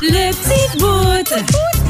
Le 0.00 0.30
petit 0.30 0.78
bout 0.78 1.32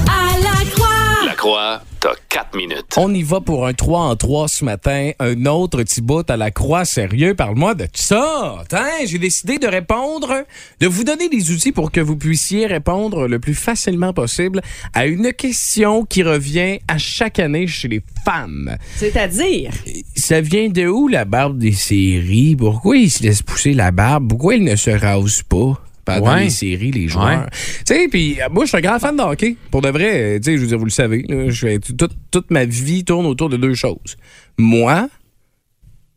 à 0.09 0.39
la 0.39 0.71
croix. 0.71 1.27
La 1.27 1.35
croix, 1.35 1.83
t'as 2.01 2.15
4 2.31 2.57
minutes. 2.57 2.95
On 2.97 3.13
y 3.13 3.23
va 3.23 3.43
pour 3.43 3.67
un 3.67 3.75
3 3.75 4.01
en 4.01 4.17
3 4.17 4.49
ce 4.49 4.65
matin. 4.65 5.11
Un 5.19 5.45
autre 5.45 5.83
petit 5.83 6.01
bout 6.01 6.29
à 6.31 6.39
la 6.39 6.51
croix. 6.51 6.87
Sérieux, 6.87 7.35
parle-moi 7.35 7.75
de 7.75 7.87
ça. 7.93 8.65
J'ai 9.05 9.19
décidé 9.19 9.59
de 9.59 9.67
répondre, 9.67 10.45
de 10.81 10.87
vous 10.87 11.05
donner 11.05 11.29
des 11.29 11.51
outils 11.51 11.71
pour 11.71 11.93
que 11.93 12.01
vous 12.01 12.17
puissiez 12.17 12.67
répondre 12.67 13.29
le 13.29 13.39
plus 13.41 13.55
facilement 13.55 14.15
possible 14.15 14.63
à 14.95 15.05
une 15.05 15.35
question 15.35 16.07
qui 16.07 16.23
revient 16.23 16.79
à 16.89 16.97
chaque 16.97 17.39
année 17.39 17.67
chez 17.67 17.89
les 17.89 18.03
femmes. 18.25 18.77
C'est-à-dire? 18.97 19.71
Ça 20.17 20.41
vient 20.41 20.71
de 20.71 20.87
où 20.87 21.09
la 21.09 21.27
barbe 21.27 21.59
des 21.59 21.73
séries? 21.73 22.57
Pourquoi 22.57 22.97
ils 22.97 23.11
se 23.11 23.23
laissent 23.23 23.43
pousser 23.43 23.75
la 23.75 23.91
barbe? 23.91 24.29
Pourquoi 24.29 24.55
ils 24.55 24.65
ne 24.65 24.77
se 24.77 24.91
rasent 24.91 25.43
pas? 25.43 25.83
Pendant 26.15 26.35
Ouais. 26.35 26.45
les 26.45 26.51
séries, 26.51 26.91
les 26.91 27.09
joueurs. 27.09 27.49
Tu 27.51 27.95
sais, 27.95 28.09
puis 28.09 28.41
euh, 28.41 28.49
moi, 28.51 28.65
je 28.65 28.69
suis 28.69 28.79
un 28.79 28.81
grand 28.81 28.99
fan 28.99 29.17
de 29.17 29.23
hockey. 29.23 29.57
Pour 29.71 29.83
de 29.83 29.89
vrai, 29.89 30.37
euh, 30.37 30.39
tu 30.39 30.45
sais, 30.45 30.57
je 30.57 30.63
veux 30.63 30.67
dire, 30.69 30.79
vous 30.79 30.85
le 30.85 30.91
savez, 30.91 31.25
là, 31.29 31.79
toute, 31.79 32.13
toute 32.31 32.51
ma 32.51 32.65
vie 32.65 33.05
tourne 33.05 33.27
autour 33.27 33.49
de 33.49 33.57
deux 33.57 33.75
choses. 33.75 34.17
Moi, 34.59 35.09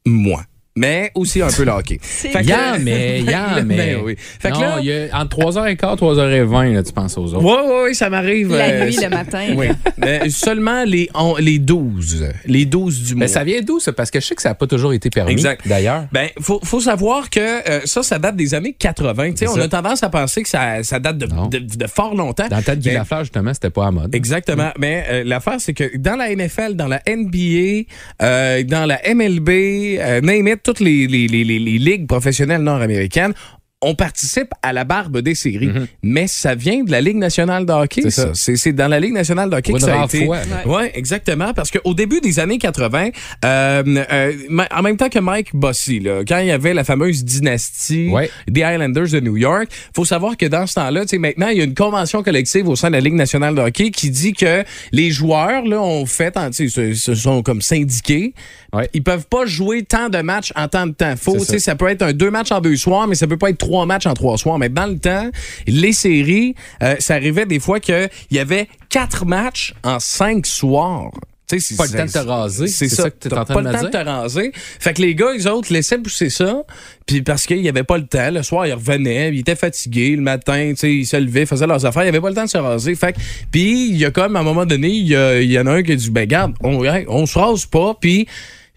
moi. 0.05 0.43
Mais 0.75 1.11
aussi 1.15 1.41
un 1.41 1.49
peu 1.49 1.63
le 1.65 1.71
hockey. 1.71 1.97
Fait 2.01 2.29
que- 2.31 2.45
Yeah, 2.47 2.77
mais, 2.79 3.21
yeah, 3.21 3.61
mais. 3.65 3.75
Ben 3.75 3.97
oui. 4.03 4.15
Fait 4.17 4.49
que 4.51 4.53
non, 4.55 4.61
là- 4.77 4.79
y 4.81 4.91
a 5.09 5.17
entre 5.19 5.37
3h15 5.37 5.97
3h20, 5.97 6.73
là, 6.73 6.83
tu 6.83 6.93
penses 6.93 7.17
aux 7.17 7.33
autres. 7.33 7.43
Ouais, 7.43 7.69
ouais, 7.69 7.83
ouais, 7.83 7.93
ça 7.93 8.09
m'arrive. 8.09 8.55
La 8.55 8.65
euh, 8.69 8.85
nuit, 8.85 8.97
le 9.01 9.09
matin. 9.09 9.47
Oui. 9.57 9.67
Mais 9.97 10.29
seulement 10.29 10.83
les, 10.85 11.09
on- 11.13 11.35
les 11.37 11.59
12. 11.59 12.25
Les 12.45 12.65
12 12.65 13.03
du 13.03 13.15
mois. 13.15 13.19
Mais 13.21 13.27
ça 13.27 13.43
vient 13.43 13.61
d'où, 13.61 13.79
ça? 13.79 13.91
Parce 13.91 14.09
que 14.09 14.19
je 14.21 14.25
sais 14.27 14.35
que 14.35 14.41
ça 14.41 14.49
n'a 14.49 14.55
pas 14.55 14.67
toujours 14.67 14.93
été 14.93 15.09
permis. 15.09 15.31
Exact. 15.33 15.67
D'ailleurs. 15.67 16.05
Ben, 16.11 16.29
faut, 16.39 16.59
faut 16.63 16.79
savoir 16.79 17.29
que 17.29 17.39
euh, 17.39 17.81
ça, 17.85 18.01
ça 18.03 18.17
date 18.17 18.35
des 18.37 18.53
années 18.53 18.73
80. 18.77 19.31
Tu 19.31 19.37
sais, 19.37 19.45
C'est 19.45 19.47
on 19.51 19.61
a 19.61 19.67
tendance 19.67 20.03
à 20.03 20.09
penser 20.09 20.41
que 20.43 20.49
ça, 20.49 20.83
ça 20.83 20.99
date 20.99 21.17
de, 21.17 21.25
de, 21.25 21.59
de 21.59 21.87
fort 21.87 22.15
longtemps. 22.15 22.47
Dans 22.49 22.57
le 22.57 22.63
temps 22.63 22.75
de 22.75 22.79
Guy 22.79 22.91
Lafleur, 22.91 23.19
justement, 23.25 23.53
c'était 23.53 23.69
pas 23.69 23.87
à 23.87 23.91
mode. 23.91 24.15
Exactement. 24.15 24.71
Mais 24.79 25.03
euh, 25.09 25.23
l'affaire, 25.25 25.57
c'est 25.59 25.73
que 25.73 25.97
dans 25.97 26.15
la 26.15 26.33
NFL, 26.33 26.75
dans 26.75 26.87
la 26.87 27.01
NBA, 27.07 27.83
euh, 28.21 28.63
dans 28.63 28.85
la 28.85 28.99
MLB, 29.13 29.49
euh, 29.99 30.21
name 30.21 30.47
it, 30.47 30.60
toutes 30.63 30.79
les, 30.79 31.07
les, 31.07 31.27
les, 31.27 31.43
les, 31.43 31.59
les 31.59 31.77
ligues 31.77 32.07
professionnelles 32.07 32.61
nord-américaines, 32.61 33.33
on 33.83 33.95
participe 33.95 34.49
à 34.61 34.73
la 34.73 34.83
barbe 34.83 35.21
des 35.21 35.33
séries. 35.33 35.71
Mais 36.03 36.27
ça 36.27 36.53
vient 36.53 36.83
de 36.83 36.91
la 36.91 37.01
Ligue 37.01 37.17
nationale 37.17 37.65
de 37.65 37.73
hockey, 37.73 38.03
C'est 38.35 38.73
dans 38.73 38.87
la 38.87 38.99
Ligue 38.99 39.13
nationale 39.13 39.49
de 39.49 39.55
hockey 39.55 39.73
que 39.73 39.79
ça 39.79 40.01
a 40.01 40.05
été. 40.05 40.25
fois, 40.25 40.37
Oui, 40.67 40.83
exactement. 40.93 41.51
Parce 41.55 41.71
qu'au 41.71 41.95
début 41.95 42.21
des 42.21 42.39
années 42.39 42.59
80, 42.59 43.09
euh, 43.43 43.83
euh, 44.11 44.33
en 44.71 44.81
même 44.83 44.97
temps 44.97 45.09
que 45.09 45.17
Mike 45.17 45.55
Bossy, 45.55 45.99
là, 45.99 46.21
quand 46.27 46.37
il 46.37 46.47
y 46.49 46.51
avait 46.51 46.75
la 46.75 46.83
fameuse 46.83 47.25
dynastie 47.25 48.09
Ouais. 48.09 48.29
des 48.47 48.61
Islanders 48.61 49.09
de 49.09 49.19
New 49.19 49.37
York, 49.37 49.67
faut 49.95 50.05
savoir 50.05 50.37
que 50.37 50.45
dans 50.45 50.67
ce 50.67 50.75
temps-là, 50.75 51.05
maintenant, 51.17 51.47
il 51.47 51.57
y 51.57 51.61
a 51.61 51.63
une 51.63 51.73
convention 51.73 52.21
collective 52.21 52.67
au 52.69 52.75
sein 52.75 52.89
de 52.89 52.93
la 52.93 53.01
Ligue 53.01 53.15
nationale 53.15 53.55
de 53.55 53.61
hockey 53.61 53.89
qui 53.89 54.11
dit 54.11 54.33
que 54.33 54.63
les 54.91 55.09
joueurs, 55.09 55.65
là, 55.65 55.81
ont 55.81 56.05
fait, 56.05 56.37
se 56.53 57.15
sont 57.15 57.41
comme 57.41 57.63
syndiqués. 57.63 58.35
Ouais. 58.73 58.89
Ils 58.93 59.03
peuvent 59.03 59.27
pas 59.27 59.45
jouer 59.45 59.83
tant 59.83 60.07
de 60.09 60.19
matchs 60.19 60.53
en 60.55 60.67
tant 60.67 60.87
de 60.87 60.93
temps. 60.93 61.15
Faut, 61.17 61.37
ça. 61.39 61.45
sais, 61.53 61.59
ça 61.59 61.75
peut 61.75 61.87
être 61.89 62.01
un 62.03 62.13
deux 62.13 62.31
matchs 62.31 62.51
en 62.51 62.61
deux 62.61 62.77
soirs, 62.77 63.07
mais 63.07 63.15
ça 63.15 63.27
peut 63.27 63.37
pas 63.37 63.49
être 63.49 63.57
trois 63.57 63.85
matchs 63.85 64.05
en 64.05 64.13
trois 64.13 64.37
soirs. 64.37 64.57
Mais 64.59 64.69
dans 64.69 64.85
le 64.87 64.97
temps, 64.97 65.29
les 65.67 65.91
séries, 65.91 66.55
euh, 66.81 66.95
ça 66.99 67.15
arrivait 67.15 67.45
des 67.45 67.59
fois 67.59 67.79
qu'il 67.81 68.09
y 68.31 68.39
avait 68.39 68.67
quatre 68.89 69.25
matchs 69.25 69.73
en 69.83 69.99
cinq 69.99 70.45
soirs. 70.45 71.11
Tu 71.49 71.59
sais, 71.59 71.75
c'est- 71.75 71.75
Pas 71.75 71.83
le 71.85 71.91
temps 71.91 72.05
de 72.05 72.25
te 72.25 72.29
raser, 72.29 72.67
C'est 72.67 72.87
ça, 72.87 73.03
ça 73.03 73.09
que 73.09 73.17
t'es 73.27 73.33
en 73.33 73.43
train 73.43 73.55
pas 73.55 73.59
de 73.61 73.65
le 73.67 73.73
me 73.73 73.77
temps 73.77 73.83
de 73.83 73.89
dire? 73.91 73.99
te 73.99 74.05
raser. 74.05 74.51
Fait 74.55 74.93
que 74.93 75.01
les 75.01 75.15
gars, 75.15 75.33
les 75.33 75.47
autres, 75.47 75.73
laissaient 75.73 75.97
pousser 75.97 76.29
ça. 76.29 76.63
Puis 77.05 77.21
parce 77.23 77.45
qu'il 77.45 77.61
n'y 77.61 77.67
avait 77.67 77.83
pas 77.83 77.97
le 77.97 78.05
temps. 78.07 78.31
Le 78.31 78.41
soir, 78.41 78.65
ils 78.67 78.73
revenaient, 78.73 79.33
ils 79.33 79.39
étaient 79.41 79.57
fatigués. 79.57 80.15
Le 80.15 80.21
matin, 80.21 80.69
tu 80.69 80.75
sais, 80.77 80.93
ils 80.93 81.05
se 81.05 81.17
levaient, 81.17 81.45
faisaient 81.45 81.67
leurs 81.67 81.85
affaires. 81.85 82.03
Il 82.03 82.05
n'y 82.05 82.09
avait 82.09 82.21
pas 82.21 82.29
le 82.29 82.35
temps 82.35 82.45
de 82.45 82.49
se 82.49 82.57
raser. 82.57 82.95
Fait 82.95 83.11
que, 83.11 83.17
puis 83.51 83.89
il 83.89 83.97
y 83.97 84.05
a 84.05 84.11
comme, 84.11 84.37
à 84.37 84.39
un 84.39 84.43
moment 84.43 84.65
donné, 84.65 84.87
il 84.87 85.07
y, 85.07 85.59
en 85.59 85.67
a 85.67 85.71
un 85.73 85.83
qui 85.83 85.91
a 85.91 85.95
dit, 85.97 86.09
ben 86.09 86.25
garde, 86.25 86.53
on, 86.63 86.81
on 87.09 87.25
se 87.25 87.37
rase 87.37 87.65
pas. 87.65 87.95
Puis 87.99 88.21
ils 88.21 88.27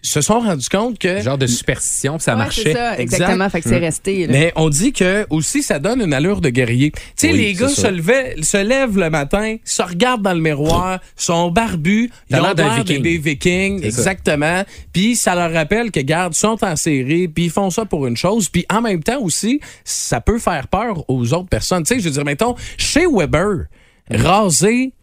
se 0.05 0.21
sont 0.21 0.39
rendus 0.39 0.69
compte 0.69 0.97
que... 0.99 1.21
Genre 1.21 1.37
de 1.37 1.47
superstition, 1.47 2.19
ça 2.19 2.33
Ouais, 2.33 2.37
marchait. 2.39 2.63
C'est 2.63 2.73
ça, 2.73 2.97
exactement. 2.99 3.49
Fait 3.49 3.61
que 3.61 3.69
c'est 3.69 3.77
resté. 3.77 4.27
là. 4.27 4.31
Mais 4.33 4.53
on 4.55 4.69
dit 4.69 4.93
que 4.93 5.25
aussi 5.29 5.63
ça 5.63 5.79
donne 5.79 6.01
une 6.01 6.13
allure 6.13 6.41
de 6.41 6.49
guerrier. 6.49 6.91
Tu 6.91 6.99
sais, 7.15 7.31
Oui, 7.31 7.37
les 7.37 7.53
gars 7.53 7.67
se, 7.69 7.87
levaient, 7.87 8.35
se 8.41 8.57
lèvent 8.57 8.97
le 8.97 9.09
matin, 9.09 9.57
se 9.63 9.81
regardent 9.81 10.21
dans 10.21 10.33
le 10.33 10.41
miroir, 10.41 10.99
sont 11.15 11.51
barbus, 11.51 12.11
ils 12.29 12.35
ont 12.37 12.53
l'air 12.53 12.75
viking. 12.75 13.01
des 13.01 13.17
vikings, 13.17 13.83
exactement. 13.83 14.63
Puis 14.93 15.15
ça 15.15 15.35
leur 15.35 15.51
rappelle 15.51 15.91
que 15.91 15.99
garde 15.99 16.33
sont 16.33 16.63
en 16.63 16.75
série, 16.75 17.27
puis 17.27 17.45
ils 17.45 17.51
font 17.51 17.69
ça 17.69 17.85
pour 17.85 18.07
une 18.07 18.17
chose, 18.17 18.49
puis 18.49 18.65
en 18.71 18.81
même 18.81 19.03
temps 19.03 19.19
aussi, 19.21 19.59
ça 19.83 20.21
peut 20.21 20.39
faire 20.39 20.67
peur 20.67 21.03
aux 21.09 21.33
autres 21.33 21.49
personnes. 21.49 21.83
Tu 21.83 21.95
sais, 21.95 21.99
je 21.99 22.05
veux 22.05 22.11
dire, 22.11 22.25
mettons, 22.25 22.55
chez 22.77 23.05
Weber, 23.11 23.65
raser 24.09 24.93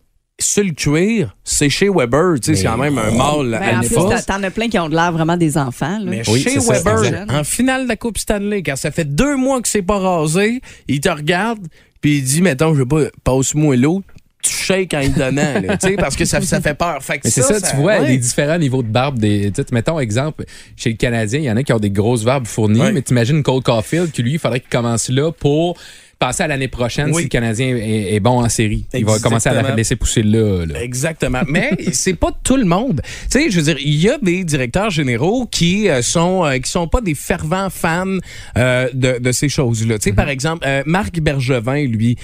sur 0.43 0.65
le 0.65 0.71
cuir, 0.73 1.37
c'est 1.45 1.69
chez 1.71 1.89
Weber, 1.89 2.35
tu 2.41 2.55
sais, 2.55 2.61
c'est 2.63 2.67
quand 2.69 2.77
même 2.77 2.99
un 2.99 3.11
mâle 3.11 3.59
Ben, 3.61 3.79
en 3.79 3.81
plus, 3.81 4.25
t'en 4.27 4.43
as 4.43 4.51
plein 4.51 4.69
qui 4.69 4.79
ont 4.79 4.89
de 4.89 4.95
l'air 4.95 5.13
vraiment 5.13 5.37
des 5.37 5.57
enfants. 5.59 5.99
Là. 5.99 6.05
Mais 6.11 6.23
Oui, 6.29 6.41
chez 6.43 6.61
ça, 6.61 6.73
Weber, 6.75 7.27
en 7.31 7.45
finale 7.45 7.85
de 7.85 7.89
la 7.89 7.97
Coupe 7.97 8.19
Stanley, 8.19 8.63
quand 8.63 8.77
ça 8.77 8.91
fait 8.91 9.05
deux 9.15 9.37
mois 9.37 9.61
que 9.63 9.69
c'est 9.69 9.83
pas 9.83 9.99
rasé, 9.99 10.61
il 10.89 11.01
te 11.01 11.09
regarde, 11.09 11.67
puis 12.01 12.19
il 12.19 12.25
dit, 12.25 12.43
mettons, 12.43 12.75
je 12.75 12.81
veux 12.81 12.87
pas, 12.87 13.05
passe-moi 13.25 13.77
l'eau. 13.77 14.03
Tu 14.43 14.51
shakes 14.53 14.93
en 14.93 15.01
y 15.01 15.09
donnant, 15.11 15.61
là, 15.61 15.77
tu 15.77 15.87
sais, 15.91 15.95
parce 15.95 16.17
que 16.17 16.25
ça, 16.25 16.41
ça 16.41 16.61
fait 16.61 16.75
peur. 16.75 17.01
Fait 17.01 17.19
que 17.19 17.21
Mais 17.27 17.31
c'est 17.31 17.43
ça, 17.43 17.61
tu 17.61 17.77
vois, 17.77 18.01
ouais. 18.01 18.09
les 18.09 18.19
différents 18.19 18.59
niveaux 18.59 18.83
de 18.83 18.89
barbe. 18.89 19.17
Des, 19.21 19.53
tu 19.55 19.63
sais, 19.63 19.69
mettons 19.71 20.01
exemple, 20.01 20.45
chez 20.77 20.91
le 20.91 20.97
Canadien, 20.97 21.39
il 21.39 21.45
y 21.45 21.51
en 21.51 21.57
a 21.57 21.63
qui 21.63 21.73
ont 21.73 21.79
des 21.79 21.91
grosses 21.93 22.25
barbes 22.25 22.49
fournies, 22.49 22.81
Ouais. 22.81 22.91
mais 22.91 23.03
t'imagines 23.03 23.41
Cole 23.45 23.63
Caulfield, 23.63 24.11
qui 24.11 24.25
lui, 24.25 24.33
il 24.33 24.39
faudrait 24.41 24.59
qu'il 24.59 24.69
commence 24.69 25.11
là 25.11 25.31
pour 25.31 25.77
passer 26.23 26.45
à 26.45 26.47
l'année 26.47 26.69
prochaine 26.69 27.09
Oui. 27.09 27.17
si 27.17 27.23
le 27.25 27.29
Canadien 27.29 27.77
est, 27.77 28.15
est 28.15 28.21
bon 28.21 28.45
en 28.45 28.49
série. 28.49 28.87
Il 28.95 29.05
va 29.05 29.19
commencer 29.19 29.49
à 29.49 29.61
la 29.61 29.75
laisser 29.75 29.97
pousser 29.97 30.23
là. 30.23 30.65
là. 30.65 30.81
Exactement. 30.81 31.41
Mais 31.49 31.71
c'est 31.93 32.15
pas 32.15 32.31
tout 32.45 32.57
le 32.57 32.65
monde. 32.65 33.01
Tu 33.29 33.41
sais, 33.41 33.51
je 33.51 33.57
veux 33.59 33.65
dire, 33.65 33.77
il 33.81 33.97
y 33.97 34.09
a 34.09 34.19
des 34.19 34.45
directeurs 34.45 34.91
généraux 34.91 35.47
qui 35.47 35.89
euh, 35.89 36.01
sont 36.01 36.45
euh, 36.45 36.59
qui 36.59 36.71
sont 36.71 36.87
pas 36.87 37.01
des 37.01 37.17
fervents 37.17 37.71
fans 37.71 38.19
euh, 38.57 38.89
de, 38.95 39.19
de 39.19 39.33
ces 39.33 39.49
choses-là. 39.49 39.99
Tu 39.99 40.11
sais, 40.11 40.13
par 40.13 40.29
exemple, 40.29 40.65
euh, 40.65 40.85
Marc 40.87 41.19
Bergevin, 41.19 41.87
lui, 41.87 42.17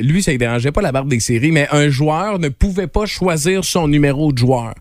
lui, 0.00 0.22
ça 0.22 0.32
ne 0.32 0.36
dérangeait 0.38 0.72
pas 0.72 0.80
la 0.80 0.92
barbe 0.92 1.10
des 1.10 1.20
séries, 1.20 1.52
mais 1.52 1.68
un 1.70 1.90
joueur 1.90 2.38
ne 2.38 2.48
pouvait 2.48 2.86
pas 2.86 3.04
choisir 3.04 3.62
son 3.62 3.88
numéro 3.88 4.32
de 4.32 4.38
joueur. 4.38 4.72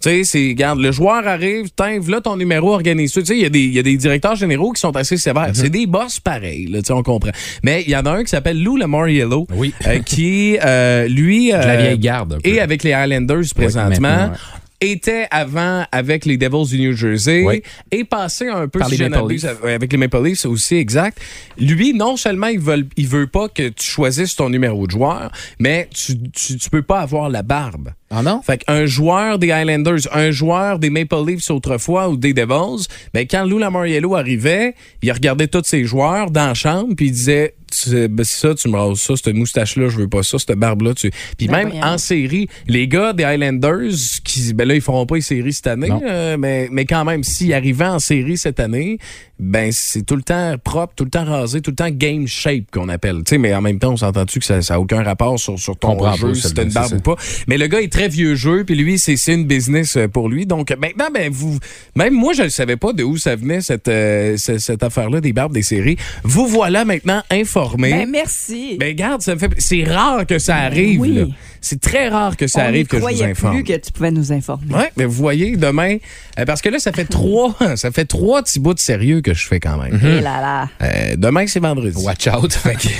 Tu 0.00 0.08
sais, 0.10 0.24
c'est, 0.24 0.48
regarde, 0.50 0.78
le 0.78 0.92
joueur 0.92 1.26
arrive, 1.26 1.66
tiens, 1.76 1.98
là 2.08 2.20
ton 2.20 2.36
numéro, 2.36 2.72
organise 2.72 3.12
ça. 3.12 3.20
Tu 3.20 3.26
sais, 3.26 3.36
il 3.36 3.42
y, 3.42 3.46
a 3.46 3.48
des- 3.50 3.58
il 3.64 3.72
y 3.74 3.78
a 3.78 3.82
des 3.82 3.96
directeurs 3.96 4.36
généraux 4.36 4.72
qui 4.72 4.80
sont 4.80 4.94
assez 4.96 5.16
sévères. 5.16 5.50
C'est 5.54 5.70
des 5.70 5.86
boss 5.86 6.20
pareils, 6.20 6.66
là, 6.66 6.78
tu 6.80 6.86
sais, 6.86 6.92
on 6.92 7.02
comprend. 7.02 7.30
Mais 7.64 7.82
il 7.84 7.90
y 7.90 7.96
en 7.96 8.06
a 8.06 8.10
un 8.12 8.22
qui 8.22 8.30
s'appelle 8.30 8.62
Lou 8.62 8.76
Lamoriello, 8.76 9.46
Oui. 9.56 9.74
euh, 9.86 9.98
qui, 10.00 10.56
euh, 10.64 11.08
lui... 11.08 11.48
De 11.48 11.52
la 11.56 11.70
euh, 11.70 11.76
vieille 11.78 11.98
garde. 11.98 12.38
et 12.44 12.60
avec 12.60 12.84
les 12.84 12.92
Highlanders 12.92 13.42
présentement. 13.56 13.98
maintenant, 14.00 14.30
ouais. 14.32 14.38
était 14.80 15.26
avant 15.32 15.84
avec 15.90 16.24
les 16.24 16.36
Devils 16.36 16.68
du 16.70 16.78
New 16.78 16.92
Jersey 16.92 17.42
Oui. 17.44 17.62
et 17.90 18.04
passé 18.04 18.46
un 18.46 18.68
peu 18.68 18.78
Par 18.78 18.88
si 18.88 18.96
les 18.96 19.08
Maple 19.08 19.32
Leafs. 19.32 19.44
avec 19.44 19.64
avec 19.64 19.90
les 19.92 19.98
Maple 19.98 20.22
Leafs 20.22 20.46
aussi 20.46 20.76
exact. 20.76 21.18
Lui 21.58 21.92
non 21.94 22.16
seulement 22.16 22.46
il 22.46 22.60
veut 22.60 22.86
il 22.96 23.08
veut 23.08 23.26
pas 23.26 23.48
que 23.48 23.70
tu 23.70 23.84
choisisses 23.84 24.36
ton 24.36 24.48
numéro 24.50 24.86
de 24.86 24.92
joueur, 24.92 25.32
mais 25.58 25.88
tu 25.92 26.16
tu, 26.30 26.56
tu 26.56 26.70
peux 26.70 26.82
pas 26.82 27.00
avoir 27.00 27.28
la 27.28 27.42
barbe. 27.42 27.88
Ah 28.10 28.22
non? 28.22 28.40
Fait 28.42 28.58
qu'un 28.64 28.86
joueur 28.86 29.38
des 29.38 29.50
Highlanders, 29.52 29.98
un 30.12 30.30
joueur 30.30 30.78
des 30.78 30.88
Maple 30.88 31.26
Leafs 31.26 31.50
autrefois 31.50 32.08
ou 32.08 32.16
des 32.16 32.32
Devils, 32.32 32.86
ben 33.12 33.26
quand 33.30 33.44
Lou 33.44 33.58
Lamoriello 33.58 34.14
arrivait, 34.14 34.74
il 35.02 35.12
regardait 35.12 35.46
tous 35.46 35.64
ses 35.64 35.84
joueurs 35.84 36.30
dans 36.30 36.46
la 36.46 36.54
chambre 36.54 36.94
puis 36.96 37.06
il 37.06 37.12
disait 37.12 37.54
Tu- 37.70 38.08
ben, 38.08 38.24
c'est 38.24 38.40
ça, 38.48 38.54
tu 38.54 38.68
me 38.70 38.78
rases 38.78 38.98
ça, 39.00 39.14
cette 39.14 39.34
moustache-là, 39.34 39.90
je 39.90 39.98
veux 39.98 40.08
pas 40.08 40.22
ça, 40.22 40.38
cette 40.38 40.56
barbe-là. 40.58 40.94
Tu... 40.94 41.10
Puis 41.36 41.48
Ben 41.48 41.68
même 41.68 41.84
en 41.84 41.98
série, 41.98 42.48
les 42.66 42.88
gars 42.88 43.12
des 43.12 43.24
Highlanders, 43.24 43.90
qui, 44.24 44.54
ben 44.54 44.66
là, 44.66 44.74
ils 44.74 44.80
feront 44.80 45.04
pas 45.04 45.16
les 45.16 45.20
séries 45.20 45.52
cette 45.52 45.66
année, 45.66 45.90
euh, 46.02 46.38
mais, 46.38 46.68
mais 46.72 46.86
quand 46.86 47.04
même, 47.04 47.22
s'ils 47.22 47.52
arrivaient 47.52 47.84
en 47.84 47.98
série 47.98 48.38
cette 48.38 48.58
année, 48.58 48.98
ben 49.38 49.70
c'est 49.72 50.02
tout 50.02 50.16
le 50.16 50.22
temps 50.22 50.54
propre, 50.62 50.94
tout 50.96 51.04
le 51.04 51.10
temps 51.10 51.24
rasé, 51.24 51.60
tout 51.60 51.70
le 51.70 51.76
temps 51.76 51.90
game 51.90 52.26
shape 52.26 52.70
qu'on 52.72 52.88
appelle. 52.88 53.18
Tu 53.18 53.30
sais, 53.30 53.38
mais 53.38 53.54
en 53.54 53.60
même 53.60 53.78
temps, 53.78 53.92
on 53.92 53.96
s'entend-tu 53.96 54.40
que 54.40 54.44
ça 54.44 54.58
n'a 54.68 54.80
aucun 54.80 55.02
rapport 55.02 55.38
sur, 55.38 55.58
sur 55.58 55.76
ton 55.76 55.88
Comprends 55.96 56.14
jeu, 56.16 56.34
si 56.34 56.52
t'as 56.54 56.64
une 56.64 56.70
barbe 56.72 56.92
ou 56.94 57.00
pas. 57.00 57.14
Mais 57.46 57.56
le 57.58 57.66
gars 57.68 57.80
est 57.80 57.92
très 57.92 58.08
vieux 58.08 58.34
jeu, 58.34 58.64
puis 58.64 58.74
lui, 58.74 58.98
c'est 58.98 59.14
une 59.32 59.46
business 59.46 59.96
euh, 59.96 60.08
pour 60.08 60.28
lui. 60.28 60.46
Donc 60.46 60.70
maintenant, 60.78 61.08
ben 61.14 61.30
vous, 61.32 61.58
même 61.94 62.14
moi, 62.14 62.32
je 62.32 62.42
ne 62.42 62.48
savais 62.48 62.76
pas 62.76 62.92
de 62.92 63.02
où 63.04 63.16
ça 63.16 63.36
venait 63.36 63.60
cette, 63.60 63.88
euh, 63.88 64.36
ce- 64.36 64.58
cette 64.58 64.82
affaire-là 64.82 65.20
des 65.20 65.32
barbes 65.32 65.52
des 65.52 65.62
séries. 65.62 65.96
Vous 66.24 66.46
voilà 66.46 66.84
maintenant 66.84 67.22
informé. 67.30 67.90
Ben, 67.90 68.10
merci. 68.10 68.76
Ben 68.78 68.94
garde, 68.94 69.22
ça 69.22 69.34
me 69.34 69.38
fait. 69.40 69.50
C'est 69.58 69.84
rare 69.84 70.26
que 70.26 70.38
ça 70.38 70.56
arrive. 70.56 71.00
oui. 71.00 71.14
là. 71.14 71.24
C'est 71.60 71.80
très 71.80 72.08
rare 72.08 72.36
que 72.36 72.46
ça 72.46 72.60
On 72.60 72.64
arrive 72.66 72.86
que 72.86 72.98
je 72.98 73.00
vous 73.02 73.08
croyait 73.08 73.24
informe. 73.32 73.54
plus 73.56 73.64
que 73.64 73.76
tu 73.76 73.90
pouvais 73.90 74.12
nous 74.12 74.30
informer. 74.32 74.72
Ouais, 74.72 74.92
mais 74.96 75.04
vous 75.06 75.12
voyez 75.12 75.56
demain, 75.56 75.96
euh, 76.38 76.44
parce 76.44 76.62
que 76.62 76.68
là 76.68 76.78
ça 76.78 76.92
fait 76.92 77.04
trois, 77.10 77.56
ça 77.74 77.90
fait 77.90 78.04
trois 78.04 78.42
petits 78.44 78.60
bouts 78.60 78.74
de 78.74 78.78
sérieux 78.78 79.20
que 79.22 79.27
je 79.34 79.46
fais 79.46 79.60
quand 79.60 79.76
même. 79.78 79.98
Et 80.04 80.20
là 80.20 80.40
là. 80.40 80.68
Euh, 80.82 81.14
demain 81.16 81.46
c'est 81.46 81.60
vendredi. 81.60 82.02
Watch 82.04 82.26
out. 82.28 82.52
Fait 82.52 82.74
que- 82.76 82.88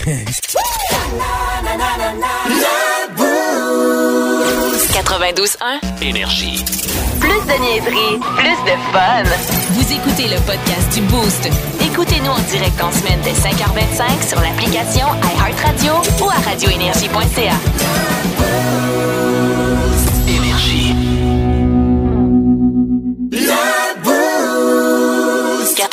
92.1. 4.93 5.81
Énergie. 6.03 6.65
Plus 7.21 7.29
de 7.31 7.61
niaiserie, 7.61 8.19
plus 8.37 8.59
de 8.65 8.77
fun. 8.93 9.25
Vous 9.71 9.93
écoutez 9.93 10.29
le 10.29 10.41
podcast 10.43 10.93
du 10.95 11.01
Boost. 11.03 11.49
Écoutez-nous 11.85 12.31
en 12.31 12.39
direct 12.51 12.81
en 12.83 12.91
semaine 12.93 13.19
dès 13.25 13.33
5h25 13.33 14.29
sur 14.29 14.41
l'application 14.41 15.07
iHeartRadio 15.23 15.93
ou 16.25 16.31
à 16.31 16.35
radioénergie.ca. 16.51 17.55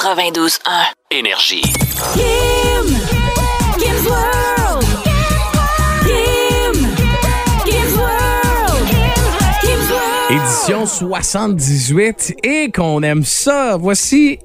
92.1. 0.06 0.60
Énergie. 1.10 1.63
Kim! 2.13 2.86
Kim's 3.80 4.06
World! 4.07 4.86
Kim! 6.06 6.74
Kim's 7.66 7.98
World! 7.98 8.88
Kim's 9.62 9.90
World! 9.90 10.30
Édition 10.30 10.86
78 10.86 12.36
et 12.44 12.72
qu'on 12.72 13.02
aime 13.02 13.24
ça. 13.24 13.78
Voici 13.78 14.38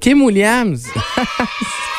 Kim 0.00 0.22
Williams. 0.22 0.88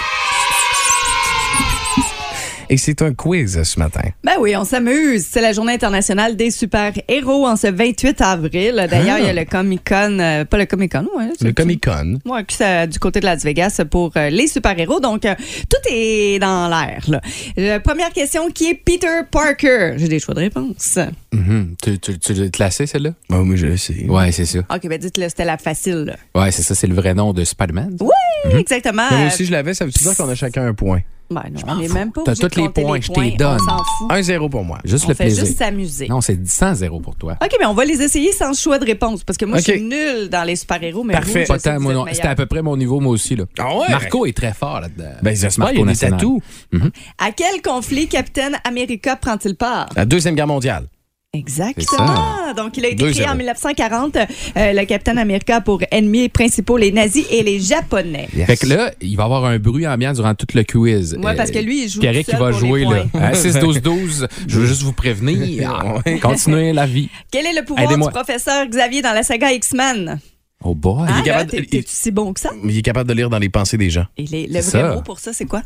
et 2.70 2.78
c'est 2.78 3.02
un 3.02 3.14
quiz 3.14 3.62
ce 3.64 3.80
matin. 3.80 4.02
Ben 4.24 4.34
oui, 4.40 4.56
on 4.56 4.64
s'amuse. 4.66 5.26
C'est 5.30 5.42
la 5.42 5.54
journée 5.54 5.74
internationale 5.74 6.36
des 6.36 6.52
super-héros 6.52 7.48
en 7.48 7.56
ce 7.56 7.68
28 7.68 8.22
avril. 8.22 8.88
D'ailleurs, 8.90 9.20
il 9.20 9.26
y 9.26 9.30
a 9.30 9.34
le 9.34 9.46
Comic-Con, 9.46 10.20
euh, 10.20 10.46
pas 10.46 10.58
le 10.58 10.66
Comic-Con, 10.66 11.08
ouais. 11.16 11.30
Le 11.42 11.52
Comic 11.52 11.86
Con. 11.86 12.20
Ouais, 12.26 12.44
que 12.44 12.54
c'est 12.54 12.88
du 12.88 13.00
côté 13.00 13.20
de 13.20 13.26
Las 13.26 13.44
Vegas 13.44 13.82
pour 13.90 14.12
euh, 14.18 14.30
les 14.30 14.48
super-héros. 14.48 15.00
Donc, 15.00 15.26
euh, 15.26 15.36
tout 15.70 15.92
est 15.92 16.40
dans 16.40 16.68
l'air. 16.70 17.04
là. 17.08 17.80
Première 17.80 18.10
question, 18.12 18.50
qui 18.52 18.70
est 18.70 18.74
Peter 18.76 19.22
Parker? 19.30 19.94
J'ai 19.98 20.08
des 20.08 20.20
choix 20.20 20.34
de 20.34 20.40
réponse. 20.42 21.00
Mhm. 21.38 21.76
Tu, 21.82 22.00
tu, 22.00 22.18
tu 22.20 22.34
l'as 22.34 22.50
classé, 22.50 22.86
celle-là? 22.88 23.12
Oh, 23.32 23.38
oui, 23.46 23.58
je 23.58 23.68
le 23.68 23.78
sais. 23.78 24.06
Ouais, 24.08 24.32
c'est 24.32 24.46
ça. 24.46 24.60
OK, 24.60 24.88
ben 24.88 24.98
dites-le, 24.98 25.30
c'était 25.30 25.46
la 25.46 25.58
facile. 25.58 26.06
là. 26.36 26.42
Ouais, 26.42 26.52
c'est 26.52 26.64
ça, 26.64 26.76
c'est 26.76 26.88
le 26.88 26.96
vrai 26.96 27.14
nom 27.14 27.34
de 27.34 27.44
Spider-Man. 27.44 27.98
Oui, 28.00 28.58
exactement. 28.60 29.04
Mais 29.12 29.18
moi 29.18 29.28
aussi, 29.28 29.46
je 29.46 29.52
l'avais, 29.52 29.74
ça 29.74 29.86
veut 29.86 29.92
dire 29.92 30.16
qu'on 30.16 30.30
a 30.30 30.36
chacun 30.36 30.66
un 30.66 30.74
point. 30.74 31.02
Ben 31.30 31.44
non, 31.52 31.74
on 31.74 31.76
n'est 31.82 31.90
même 31.90 32.14
pas 32.14 32.22
T'as 32.24 32.36
tous 32.36 32.56
les 32.58 32.70
points, 32.70 33.02
je 33.02 33.12
t'es 33.12 33.32
donne. 33.32 33.60
On 33.62 33.66
s'en 33.66 33.84
fout. 33.84 34.12
1-0 34.12 34.50
pour 34.50 34.64
moi. 34.64 34.78
Juste 34.86 35.04
On 35.04 35.10
le 35.10 35.14
fait 35.14 35.26
plaisir. 35.26 35.46
juste 35.46 35.58
s'amuser. 35.58 36.08
Non, 36.08 36.22
c'est 36.22 36.40
100 36.48 36.76
0 36.76 37.02
pour 37.02 37.18
toi. 37.18 37.36
OK, 37.44 37.52
mais 37.60 37.66
on 37.66 37.74
va 37.74 37.84
les 37.84 38.02
essayer 38.02 38.32
sans 38.32 38.58
choix 38.58 38.80
de 38.80 38.86
réponse 38.86 39.26
parce 39.26 39.36
que 39.38 39.44
moi, 39.44 39.58
je 39.58 39.64
suis 39.64 39.82
nulle 39.82 40.30
dans 40.32 40.46
les 40.46 40.56
super-héros. 40.56 41.04
Mais 41.04 41.12
Parfait. 41.16 41.46
je 41.46 41.54
C'était 42.14 42.28
à 42.30 42.36
peu 42.36 42.46
près 42.46 42.62
mon 42.62 42.78
niveau, 42.78 43.02
moi 43.02 43.12
aussi. 43.12 43.36
Là. 43.36 43.44
Ah 43.60 43.76
ouais? 43.78 43.90
Marco 43.90 44.26
est 44.26 44.38
très 44.38 44.54
fort 44.54 44.80
là-dedans. 44.80 45.16
Ben, 45.22 45.36
j'espère, 45.36 45.66
Marco 45.66 45.76
il 45.76 45.86
y 45.86 45.90
a 45.90 45.94
des 45.94 46.00
tatous. 46.00 46.40
À 47.18 47.32
quel 47.36 47.62
conflit 47.62 48.08
Captain 48.08 48.52
America 48.64 49.18
prend-il 49.18 49.56
part? 49.56 49.90
La 49.98 50.06
Deuxième 50.06 50.36
Guerre 50.36 50.48
mondiale. 50.48 50.88
Exactement. 51.34 52.54
Donc, 52.56 52.78
il 52.78 52.86
a 52.86 52.90
été 52.90 53.12
créé 53.12 53.26
2-0. 53.26 53.30
en 53.32 53.36
1940. 53.36 54.16
Euh, 54.18 54.74
le 54.74 54.86
Captain 54.86 55.18
America 55.18 55.62
pour 55.62 55.82
ennemis 55.92 56.30
principaux 56.30 56.78
les 56.78 56.92
nazis 56.92 57.26
et 57.30 57.44
les 57.44 57.60
Japonais. 57.60 58.28
Fait 58.46 58.58
que 58.58 58.66
là, 58.66 58.92
il 59.02 59.16
va 59.18 59.24
y 59.24 59.26
avoir 59.26 59.46
un 59.46 59.60
bruit 59.60 59.88
ambiant 59.88 60.14
durant 60.14 60.34
tout 60.36 60.48
le 60.54 60.64
quiz. 60.64 61.16
Ouais, 61.22 61.36
parce 61.36 61.52
que 61.52 61.60
lui, 61.60 61.84
il 61.84 61.90
joue 61.90 62.02
tout 62.02 62.08
qui 62.08 62.36
va 62.36 62.52
jouer 62.52 62.86
là. 62.86 63.04
points. 63.12 63.22
À 63.22 63.32
6-12-12, 63.34 64.28
je 64.48 64.60
veux 64.60 64.66
juste 64.66 64.82
vous 64.84 64.94
prévenir. 64.94 65.84
Continuez 66.22 66.74
la 66.74 66.86
vie. 66.86 67.10
Quel 67.32 67.46
est 67.46 67.54
le 67.54 67.64
pouvoir 67.66 67.88
du 67.88 68.00
professeur 68.00 68.66
Xavier 68.68 69.02
dans 69.02 69.14
la 69.14 69.24
saga 69.24 69.52
X-Men? 69.52 70.20
Oh 70.64 70.74
boy. 70.74 71.06
Ah, 71.08 71.12
est 71.12 71.28
là, 71.28 71.46
capable 71.46 71.52
T'es-tu 71.68 71.84
si 71.86 72.10
bon 72.10 72.34
que 72.34 72.40
ça? 72.40 72.50
Il 72.64 72.76
est 72.76 72.82
capable 72.82 73.08
de 73.10 73.14
lire 73.14 73.30
dans 73.30 73.38
les 73.38 73.50
pensées 73.50 73.78
des 73.78 73.92
gens. 73.92 74.06
Et 74.18 74.24
les- 74.26 74.48
le 74.48 74.54
vrai 74.54 74.62
ça. 74.64 74.96
mot 74.96 75.02
pour 75.02 75.20
ça, 75.20 75.32
c'est 75.34 75.46
quoi? 75.46 75.62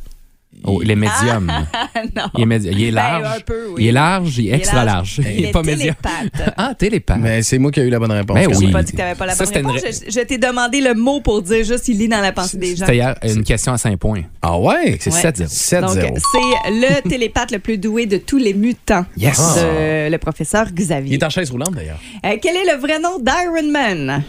Oh, 0.64 0.80
les 0.84 0.96
médiums. 0.96 1.52
non. 2.16 2.24
Il 2.38 2.42
est, 2.44 2.46
médi- 2.46 2.70
il 2.72 2.84
est 2.84 2.92
Ben, 2.92 2.96
large. 3.20 3.38
un 3.38 3.40
peu, 3.42 3.68
oui. 3.70 3.84
Il 3.84 3.88
est 3.88 3.92
large, 3.92 4.38
il 4.38 4.50
est 4.50 4.54
extra 4.58 4.86
large. 4.86 5.20
Il, 5.26 5.46
est 5.46 5.52
pas 5.52 5.64
médium. 5.64 5.96
télépathe. 5.96 6.54
Ah, 6.58 6.76
télépathe. 6.78 7.18
Mais 7.20 7.42
c'est 7.42 7.58
moi 7.58 7.72
qui 7.72 7.80
ai 7.80 7.84
eu 7.84 7.90
la 7.90 7.98
bonne 7.98 8.12
réponse. 8.12 8.36
Ben 8.36 8.46
quand 8.48 8.58
oui. 8.60 8.66
J'ai 8.68 8.72
pas 8.72 8.84
dit 8.84 8.92
que 8.92 8.98
t'avais 8.98 9.16
pas 9.16 9.26
la 9.26 9.34
Ça, 9.34 9.46
bonne 9.46 9.58
une 9.60 9.68
réponse. 9.72 9.82
ré- 10.02 10.06
Je, 10.08 10.12
je 10.20 10.20
t'ai 10.26 10.38
demandé 10.38 10.82
le 10.82 10.94
mot 10.94 11.20
pour 11.22 11.42
dire 11.42 11.64
juste 11.66 11.88
il 11.88 11.98
lit 11.98 12.08
dans 12.08 12.22
la 12.22 12.32
pensée 12.32 12.58
des 12.58 12.76
gens. 12.76 12.86
C'était 12.86 13.34
une 13.34 13.44
question 13.44 13.74
à 13.74 13.78
5 13.80 13.98
points. 13.98 14.22
Ah 14.44 14.60
ouais? 14.60 14.98
C'est 15.00 15.12
Ouais. 15.12 15.20
7-0. 15.22 15.82
Donc, 15.82 15.96
7-0. 15.96 16.18
c'est 16.32 16.72
le 16.72 17.02
télépathe 17.10 17.52
le 17.52 17.60
plus 17.60 17.78
doué 17.80 18.06
de 18.06 18.18
tous 18.18 18.38
les 18.38 18.54
mutants. 18.54 19.06
Yes. 19.18 19.56
De 19.56 20.12
le 20.12 20.18
professeur 20.18 20.68
Il 20.70 20.76
Xavier. 20.76 21.14
est 21.16 21.24
en 21.24 21.30
chaise 21.30 21.50
roulante 21.50 21.74
d'ailleurs. 21.74 22.00
Euh, 22.26 22.36
quel 22.42 22.56
est 22.56 22.72
le 22.72 22.78
vrai 22.80 23.00
nom 23.00 23.18
d'Iron 23.20 23.72
Man? 23.72 24.24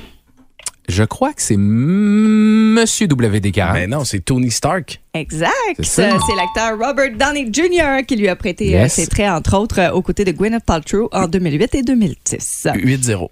Je 0.89 1.05
crois 1.05 1.33
que 1.33 1.41
c'est 1.43 1.55
M- 1.55 2.75
Monsieur 2.75 3.07
WD-40. 3.07 3.73
Ben 3.75 3.91
non, 3.91 4.05
c'est 4.05 4.21
Tony 4.21 4.51
Stark. 4.51 5.01
Exact. 5.15 5.53
C'est 5.81 6.09
l'acteur 6.11 6.73
Robert 6.79 7.13
Downey 7.17 7.49
Jr. 7.53 8.05
qui 8.07 8.17
lui 8.17 8.29
a 8.29 8.37
prêté 8.37 8.67
Yes. 8.67 8.93
euh, 8.99 9.03
ses 9.03 9.07
traits, 9.09 9.31
entre 9.31 9.57
autres, 9.57 9.81
euh, 9.81 9.93
aux 9.93 10.03
côtés 10.03 10.25
de 10.25 10.33
Gwyneth 10.33 10.65
Paltrow 10.65 11.09
en 11.13 11.29
2008 11.29 11.75
et 11.77 11.83
2010. 11.83 12.67
8-0. 12.75 13.31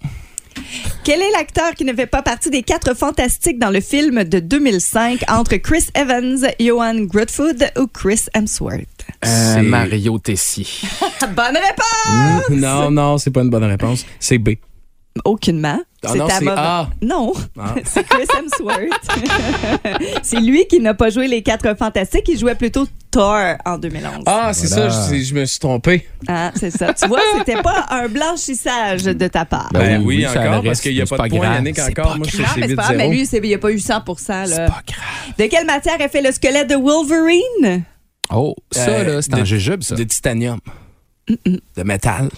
Quel 1.05 1.21
est 1.21 1.31
l'acteur 1.31 1.73
qui 1.75 1.85
ne 1.85 1.93
fait 1.93 2.07
pas 2.07 2.21
partie 2.21 2.49
des 2.49 2.61
quatre 2.61 2.93
fantastiques 2.95 3.57
dans 3.57 3.69
le 3.69 3.79
film 3.79 4.23
de 4.25 4.39
2005 4.39 5.21
entre 5.29 5.55
Chris 5.55 5.87
Evans, 5.95 6.45
Johan 6.59 6.95
Grutfood 7.05 7.71
ou 7.79 7.87
Chris 7.87 8.25
Hemsworth? 8.33 8.81
Euh, 9.25 9.53
C'est- 9.55 9.61
Mario 9.61 10.19
Tessier. 10.19 10.65
Bonne 11.35 11.57
réponse! 11.57 12.49
Non, 12.49 12.91
non, 12.91 13.17
c'est 13.17 13.31
pas 13.31 13.41
une 13.41 13.49
bonne 13.49 13.63
réponse. 13.63 14.05
C'est 14.19 14.37
B. 14.37 14.51
Aucunement. 15.25 15.79
Ah 16.03 16.15
non, 16.15 16.25
ta 16.27 16.39
c'est 16.39 16.47
A. 16.47 16.89
Non, 17.01 17.33
Ah. 17.59 17.75
c'est 17.83 18.03
Chris 18.07 18.25
Hemsworth. 18.37 19.07
c'est 20.23 20.39
lui 20.39 20.65
qui 20.67 20.79
n'a 20.79 20.93
pas 20.93 21.09
joué 21.09 21.27
les 21.27 21.43
quatre 21.43 21.77
fantastiques, 21.77 22.27
il 22.29 22.39
jouait 22.39 22.55
plutôt 22.55 22.87
Thor 23.11 23.37
en 23.65 23.77
2011. 23.77 24.23
Ah, 24.25 24.51
c'est 24.53 24.67
Voilà. 24.67 24.89
ça, 24.89 25.13
je, 25.13 25.21
je 25.21 25.33
me 25.35 25.43
suis 25.45 25.59
trompé. 25.59 26.07
Ah, 26.27 26.51
c'est 26.55 26.71
ça. 26.71 26.93
Tu 26.93 27.07
vois, 27.07 27.19
c'était 27.37 27.61
pas 27.61 27.85
un 27.89 28.07
blanchissage 28.07 29.03
de 29.03 29.27
ta 29.27 29.43
part. 29.45 29.69
Ben 29.73 29.79
Ben, 29.79 30.01
oui, 30.01 30.17
oui, 30.19 30.27
encore, 30.27 30.43
reste, 30.53 30.63
parce 30.65 30.81
qu'il 30.81 30.93
n'y 30.95 31.01
a 31.01 31.05
pas 31.05 31.07
c'est 31.09 31.15
de 31.15 31.17
pas 31.17 31.27
point, 31.29 31.39
grave. 31.39 31.53
Yannick, 31.55 31.75
C'est 31.75 31.99
encore. 31.99 32.11
pas 32.13 32.17
Moi, 32.17 32.27
Ah, 32.33 32.53
mais 32.57 32.67
c'est 32.69 32.75
pas 32.75 32.81
grave, 32.83 32.95
mais 32.97 33.09
8-0. 33.09 33.39
lui, 33.41 33.47
il 33.49 33.51
n'a 33.51 33.57
pas 33.57 33.71
eu 33.71 33.79
100 33.79 33.93
là. 34.29 34.45
C'est 34.47 34.55
pas 34.55 34.81
grave. 34.87 35.33
De 35.37 35.45
quelle 35.47 35.65
matière 35.65 35.99
est 35.99 36.09
fait 36.09 36.21
le 36.21 36.31
squelette 36.31 36.69
de 36.69 36.75
Wolverine? 36.75 37.83
Oh, 38.33 38.55
ça, 38.71 38.89
Euh, 38.89 39.15
là, 39.15 39.21
c'est 39.21 39.35
de- 39.35 39.43
jujube, 39.43 39.83
ça. 39.83 39.95
De 39.95 40.03
titanium. 40.03 40.59
De 41.27 41.83
métal. 41.83 42.29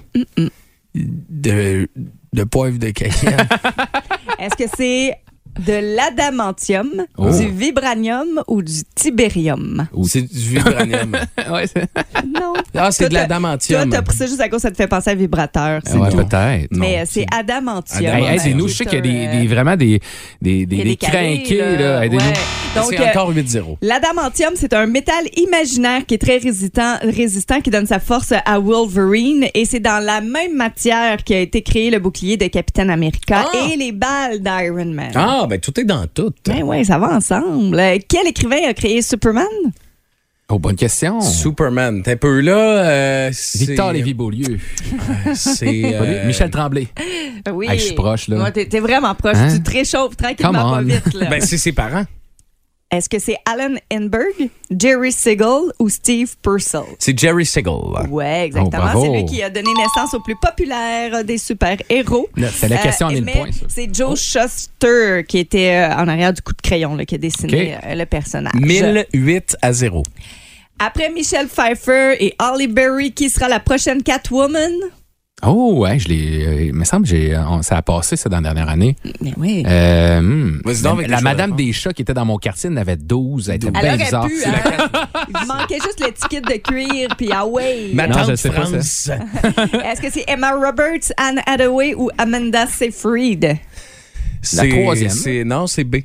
De, 0.96 1.88
de 2.34 2.44
poivre 2.44 2.78
de 2.78 2.90
cayenne. 2.90 3.48
Est-ce 4.40 4.56
que 4.56 4.70
c'est 4.76 5.16
de 5.60 5.96
l'adamantium, 5.96 7.06
Oh. 7.18 7.30
du 7.30 7.48
vibranium 7.50 8.42
ou 8.48 8.62
du 8.62 8.82
tibérium? 8.96 9.88
c'est 10.08 10.22
du 10.22 10.40
vibranium. 10.40 11.12
ouais, 11.52 11.68
c'est- 11.68 11.88
Non. 12.26 12.54
Ah, 12.76 12.92
c'est 12.92 13.04
Toi, 13.04 13.10
de 13.10 13.14
l'adamantium. 13.16 13.82
Toi, 13.90 13.92
t'as 13.92 14.02
pris 14.02 14.18
ça 14.18 14.26
juste 14.26 14.40
à 14.42 14.50
cause 14.50 14.62
ça 14.62 14.72
te 14.72 14.76
fait 14.78 14.88
penser 14.88 15.12
à 15.12 15.16
vibrateur. 15.16 15.82
c'est 15.86 15.98
ouais, 15.98 16.10
tout. 16.10 16.18
peut-être. 16.18 16.68
Mais 16.72 16.96
Non, 16.98 17.02
euh, 17.02 17.06
c'est 17.08 17.26
adamantium. 17.32 18.02
Hey, 18.02 18.08
Adamantium. 18.08 18.40
aidez-nous, 18.40 18.68
je 18.68 18.74
sais 18.74 18.86
qu'il 18.86 18.96
y 18.96 18.98
a 18.98 19.02
des, 19.02 19.28
des- 19.40 19.48
vraiment 19.48 19.76
des, 19.76 20.00
des, 20.42 20.66
des, 20.66 20.84
des 20.84 20.96
crinqués, 20.96 21.78
là. 21.78 22.06
Aidez-nous. 22.06 22.24
ouais. 22.24 22.34
Donc, 22.76 22.86
C'est 22.90 23.00
euh, 23.00 23.10
encore 23.10 23.32
8-0. 23.32 23.78
L'adamantium, 23.82 24.54
c'est 24.56 24.74
un 24.74 24.88
métal 24.88 25.26
imaginaire 25.38 26.06
qui 26.08 26.16
est 26.16 26.18
très 26.18 26.38
résistant, 26.38 26.96
résistant, 27.04 27.62
qui 27.62 27.70
donne 27.70 27.86
sa 27.86 28.00
force 28.00 28.34
à 28.46 28.60
Wolverine. 28.60 29.46
Et 29.54 29.66
c'est 29.66 29.80
dans 29.80 30.04
la 30.04 30.22
même 30.22 30.56
matière 30.56 31.24
qui 31.24 31.36
a 31.36 31.40
été 31.40 31.62
créé 31.62 31.92
le 31.92 32.00
bouclier 32.00 32.36
de 32.38 32.48
Capitaine 32.48 32.90
America 32.90 33.46
Ah! 33.54 33.68
et 33.72 33.76
les 33.78 33.92
balles 33.92 34.40
d'Iron 34.40 34.86
Man. 34.92 35.12
Ah, 35.14 35.43
ben 35.48 35.60
tout 35.60 35.80
est 35.80 35.84
dans 35.86 36.06
tout. 36.08 36.34
Ben 36.46 36.64
ouais, 36.64 36.84
ça 36.84 36.98
va 36.98 37.16
ensemble. 37.16 37.80
Euh, 37.80 37.98
Quel 38.08 38.28
écrivain 38.28 38.60
a 38.68 38.74
créé 38.74 39.02
Superman? 39.02 39.46
Oh, 40.50 40.60
bonne 40.60 40.76
question. 40.76 41.22
Superman. 41.22 42.04
T'es 42.04 42.12
un 42.12 42.18
peu 42.18 42.42
là. 42.42 42.56
euh, 42.58 43.30
c'est- 43.34 43.66
Victor 43.66 43.94
Lévy-Beaulieu. 43.94 44.60
C'est. 45.34 45.82
euh, 45.96 46.28
Michel 46.28 46.50
Tremblay. 46.52 46.88
Oui. 47.52 47.68
Hey, 47.70 47.80
je 47.80 47.86
suis 47.86 47.96
proche, 47.96 48.28
là. 48.28 48.44
Ouais, 48.44 48.52
t'es, 48.52 48.66
t'es 48.68 48.80
vraiment 48.80 49.16
proche. 49.16 49.38
Hein? 49.38 49.48
Tu 49.56 49.64
te 49.64 49.72
réchauffes 49.72 50.16
tranquillement 50.18 50.52
Come 50.52 50.62
pas 50.72 50.80
on. 50.80 50.82
vite. 50.84 51.14
Là. 51.14 51.30
Ben, 51.30 51.42
c'est 51.42 51.58
ses 51.58 51.72
parents. 51.72 52.04
Est-ce 52.94 53.10
que 53.10 53.18
c'est 53.18 53.38
Alan 53.52 53.74
Enberg, 53.92 54.50
Jerry 54.70 55.12
Siegel 55.12 55.72
ou 55.80 55.90
Steve 55.90 56.36
Purcell? 56.44 56.84
C'est 57.00 57.18
Jerry 57.18 57.44
Siegel. 57.44 57.74
Ouais, 58.08 58.46
exactement. 58.46 58.84
Oh, 58.84 58.86
bravo. 58.86 59.02
c'est 59.02 59.10
lui 59.10 59.26
qui 59.26 59.42
a 59.42 59.50
donné 59.50 59.70
naissance 59.76 60.14
au 60.14 60.20
plus 60.20 60.36
populaire 60.40 61.24
des 61.24 61.40
super-héros. 61.40 62.30
C'est 62.54 62.68
la 62.68 62.78
question 62.78 63.08
en 63.08 63.10
Euh, 63.10 63.14
mille 63.14 63.26
points, 63.26 63.52
ça. 63.52 63.66
C'est 63.68 63.90
Joe 63.92 64.20
Shuster 64.22 65.26
qui 65.28 65.40
était 65.40 65.72
euh, 65.90 65.96
en 65.96 66.08
arrière 66.08 66.34
du 66.34 66.44
coup 66.44 66.54
de 66.54 66.62
crayon 66.62 66.96
là, 66.96 67.04
qui 67.06 67.16
a 67.16 67.18
dessiné 67.18 67.76
euh, 67.84 67.96
le 67.96 68.06
personnage. 68.06 68.54
1008 68.54 69.58
à 69.64 69.74
0. 69.74 70.04
Après 70.78 71.10
Michelle 71.10 71.48
Pfeiffer 71.48 72.16
et 72.20 72.36
Holly 72.40 72.68
Berry, 72.68 73.12
qui 73.12 73.32
sera 73.32 73.48
la 73.50 73.60
prochaine 73.60 74.04
Catwoman? 74.04 74.72
Oh, 75.46 75.74
ouais, 75.80 76.00
je 76.00 76.08
l'ai. 76.08 76.46
euh, 76.46 76.64
Il 76.66 76.74
me 76.74 76.84
semble 76.86 77.04
que 77.04 77.10
j'ai, 77.10 77.38
on- 77.38 77.62
ça 77.62 77.78
a 77.78 77.82
passé, 77.82 78.16
ça, 78.16 78.30
dans 78.30 78.38
la 78.38 78.44
dernière 78.54 78.70
année. 78.70 78.96
Mais 79.22 79.34
oui. 79.38 79.64
Euh, 79.68 80.22
hmm. 80.22 80.62
Donc 80.84 81.08
la 81.08 81.22
Madame 81.22 81.52
de 81.52 81.56
des 81.58 81.74
Chats 81.74 81.94
qui 81.94 82.02
était 82.02 82.14
dans 82.14 82.26
mon 82.26 82.38
quartier, 82.38 82.70
en 82.70 82.78
avait 82.78 82.96
12. 82.96 83.50
Elle 83.50 83.56
était 83.56 83.72
bien 83.72 83.98
bizarre. 83.98 84.28
pu, 84.28 84.34
hein? 84.46 84.90
Il 85.42 85.48
manquait 85.48 85.80
juste 85.84 86.00
l'étiquette 86.00 86.46
de 86.46 86.58
cuir, 86.58 87.10
puis 87.18 87.30
ah 87.34 87.46
ouais. 87.46 87.90
Ma 87.94 88.08
Non, 88.08 88.24
je 88.28 88.36
sais 88.36 88.50
pas 88.50 88.62
France. 88.66 89.10
Est-ce 89.86 90.02
que 90.02 90.10
c'est 90.12 90.24
Emma 90.28 90.52
Roberts, 90.54 91.12
Anne 91.18 91.42
Hathaway 91.46 91.94
ou 91.96 92.10
Amanda 92.18 92.66
Seyfried? 92.68 93.58
C'est- 94.42 94.70
troisième. 94.70 95.48
Non, 95.48 95.68
c'est 95.68 95.84
B. 95.84 95.98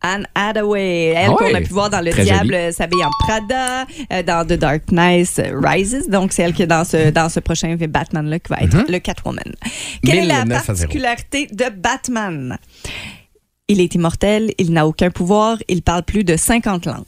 Anne 0.00 0.26
Hathaway, 0.34 1.14
elle 1.16 1.30
Ah 1.30 1.34
qu'on 1.36 1.54
a 1.54 1.60
pu 1.60 1.72
voir 1.72 1.90
dans 1.90 2.00
Le 2.00 2.12
Diable 2.12 2.54
euh, 2.54 2.72
s'habille 2.72 3.04
en 3.04 3.10
Prada, 3.20 3.84
euh, 4.12 4.22
dans 4.22 4.46
The 4.46 4.52
Dark 4.52 4.90
Knight 4.90 5.40
Rises, 5.52 6.08
donc 6.08 6.32
c'est 6.32 6.42
elle 6.42 6.52
qui 6.52 6.62
est 6.62 6.68
dans 6.68 6.84
ce, 6.84 7.10
dans 7.10 7.28
ce 7.28 7.40
prochain 7.40 7.76
Batman-là 7.76 8.38
qui 8.38 8.48
va 8.50 8.58
être 8.60 8.78
Mm-hmm. 8.78 8.92
le 8.92 8.98
Catwoman. 8.98 9.54
Quelle 10.04 10.18
est 10.18 10.26
la 10.26 10.44
1009 10.44 10.56
à 10.58 10.62
zéro. 10.62 10.64
particularité 10.64 11.46
de 11.46 11.64
Batman? 11.74 12.58
Il 13.66 13.80
est 13.80 13.94
immortel, 13.94 14.52
il 14.58 14.72
n'a 14.72 14.86
aucun 14.86 15.10
pouvoir, 15.10 15.58
il 15.68 15.82
parle 15.82 16.02
plus 16.02 16.24
de 16.24 16.36
50 16.36 16.86
langues. 16.86 17.04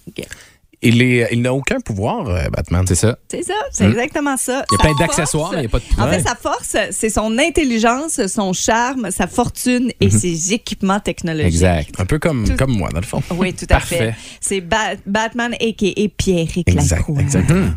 Il, 0.82 1.02
est- 1.02 1.28
il 1.32 1.42
n'a 1.42 1.52
aucun 1.52 1.78
pouvoir, 1.80 2.26
euh, 2.28 2.44
Batman. 2.50 2.84
C'est 2.88 2.94
ça. 2.94 3.18
C'est 3.30 3.42
ça, 3.42 3.52
c'est 3.70 3.84
exactement 3.84 4.38
ça. 4.38 4.60
Hmm. 4.60 4.64
Il 4.70 4.72
y 4.72 4.74
a 4.74 4.78
Sa 4.78 4.82
plein 4.82 4.88
force- 4.88 4.98
d'accessoires, 5.16 5.50
mais 5.52 5.56
il 5.58 5.60
n'y 5.60 5.66
a 5.66 5.68
pas 5.68 5.78
de 5.78 5.84
En 5.84 5.88
pouvoir. 5.88 6.10
fait, 6.10 6.20
sa 6.22 6.34
force, 6.36 6.76
c'est 6.90 7.10
son 7.10 7.38
intelligence, 7.38 8.26
son 8.28 8.52
charme, 8.54 9.10
sa 9.10 9.26
fortune 9.26 9.92
et 10.00 10.08
ses 10.08 10.54
équipements 10.54 10.98
technologiques. 11.00 11.60
Mhm. 11.60 11.68
Exact. 11.68 12.00
Un 12.00 12.06
peu 12.06 12.18
comme, 12.18 12.48
Tout- 12.48 12.56
comme 12.56 12.72
moi, 12.72 12.88
dans 12.94 13.00
le 13.00 13.04
fond. 13.06 13.22
Oui, 13.36 13.52
tout 13.52 13.64
à 13.68 13.74
Parfait. 13.74 13.98
fait. 13.98 14.14
C'est 14.40 14.60
Ba- 14.62 14.94
Batman 15.04 15.52
a.k.a. 15.60 16.08
Pierrick 16.16 16.66
Exact, 16.68 17.04
exactement. 17.18 17.68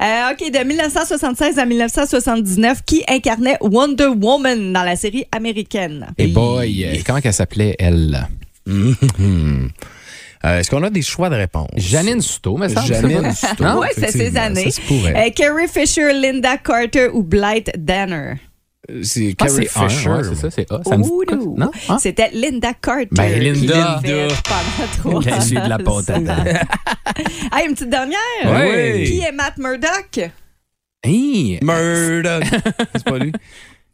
Euh, 0.00 0.30
OK, 0.32 0.50
de 0.52 0.64
1976 0.64 1.58
à 1.58 1.64
1979, 1.66 2.82
qui 2.86 3.02
incarnait 3.08 3.56
Wonder 3.60 4.06
Woman 4.20 4.72
dans 4.72 4.84
la 4.84 4.94
série 4.94 5.24
américaine? 5.32 6.06
Et 6.16 6.28
boy, 6.28 6.84
euh, 6.84 6.94
comment 7.04 7.20
qu'elle 7.20 7.32
s'appelait, 7.34 7.74
elle? 7.80 8.28
Mhm. 8.66 8.94
Euh, 10.44 10.58
Est-ce 10.58 10.70
qu'on 10.70 10.82
a 10.82 10.90
des 10.90 11.02
choix 11.02 11.30
de 11.30 11.36
réponse? 11.36 11.68
Janine 11.76 12.20
Souto, 12.20 12.56
mais 12.56 12.68
ça 12.68 12.80
Janine 12.82 13.32
Souto. 13.32 13.64
Oui, 13.80 13.88
c'est 13.96 14.10
ces 14.10 14.36
années. 14.36 14.70
ça 14.70 14.80
se 14.82 14.86
pourrait. 14.86 15.28
Euh, 15.28 15.30
Carrie 15.30 15.68
Fisher, 15.68 16.12
Linda 16.12 16.56
Carter 16.58 17.08
ou 17.12 17.22
Blythe 17.22 17.70
Danner? 17.78 18.34
C'est 19.04 19.36
Ah, 19.38 19.46
Carrie 19.46 19.66
Fisher. 19.68 20.08
ouais, 20.10 20.24
c'est 20.24 20.34
ça, 20.34 20.50
c'est 20.50 20.72
A. 20.72 20.80
Ça 20.84 20.96
me 20.98 21.56
non? 21.56 21.70
Ah. 21.88 21.96
C'était 22.00 22.30
Linda 22.32 22.72
Carter. 22.74 23.06
Ben, 23.12 23.38
Linda. 23.38 24.00
fait 24.02 24.28
pendant 24.98 25.20
trois 25.20 25.40
J'ai 25.40 25.54
de 25.54 25.68
la 25.68 25.78
pâte 25.78 26.10
à. 26.10 26.18
Ah, 27.52 27.62
une 27.66 27.74
petite 27.74 27.90
dernière? 27.90 28.18
Oui. 28.44 29.04
Qui 29.04 29.20
est 29.20 29.30
Matt 29.32 29.56
Murdock? 29.58 30.30
Hey, 31.04 31.60
Murdoch. 31.62 32.42
c'est 32.94 33.04
pas 33.04 33.18
lui. 33.18 33.32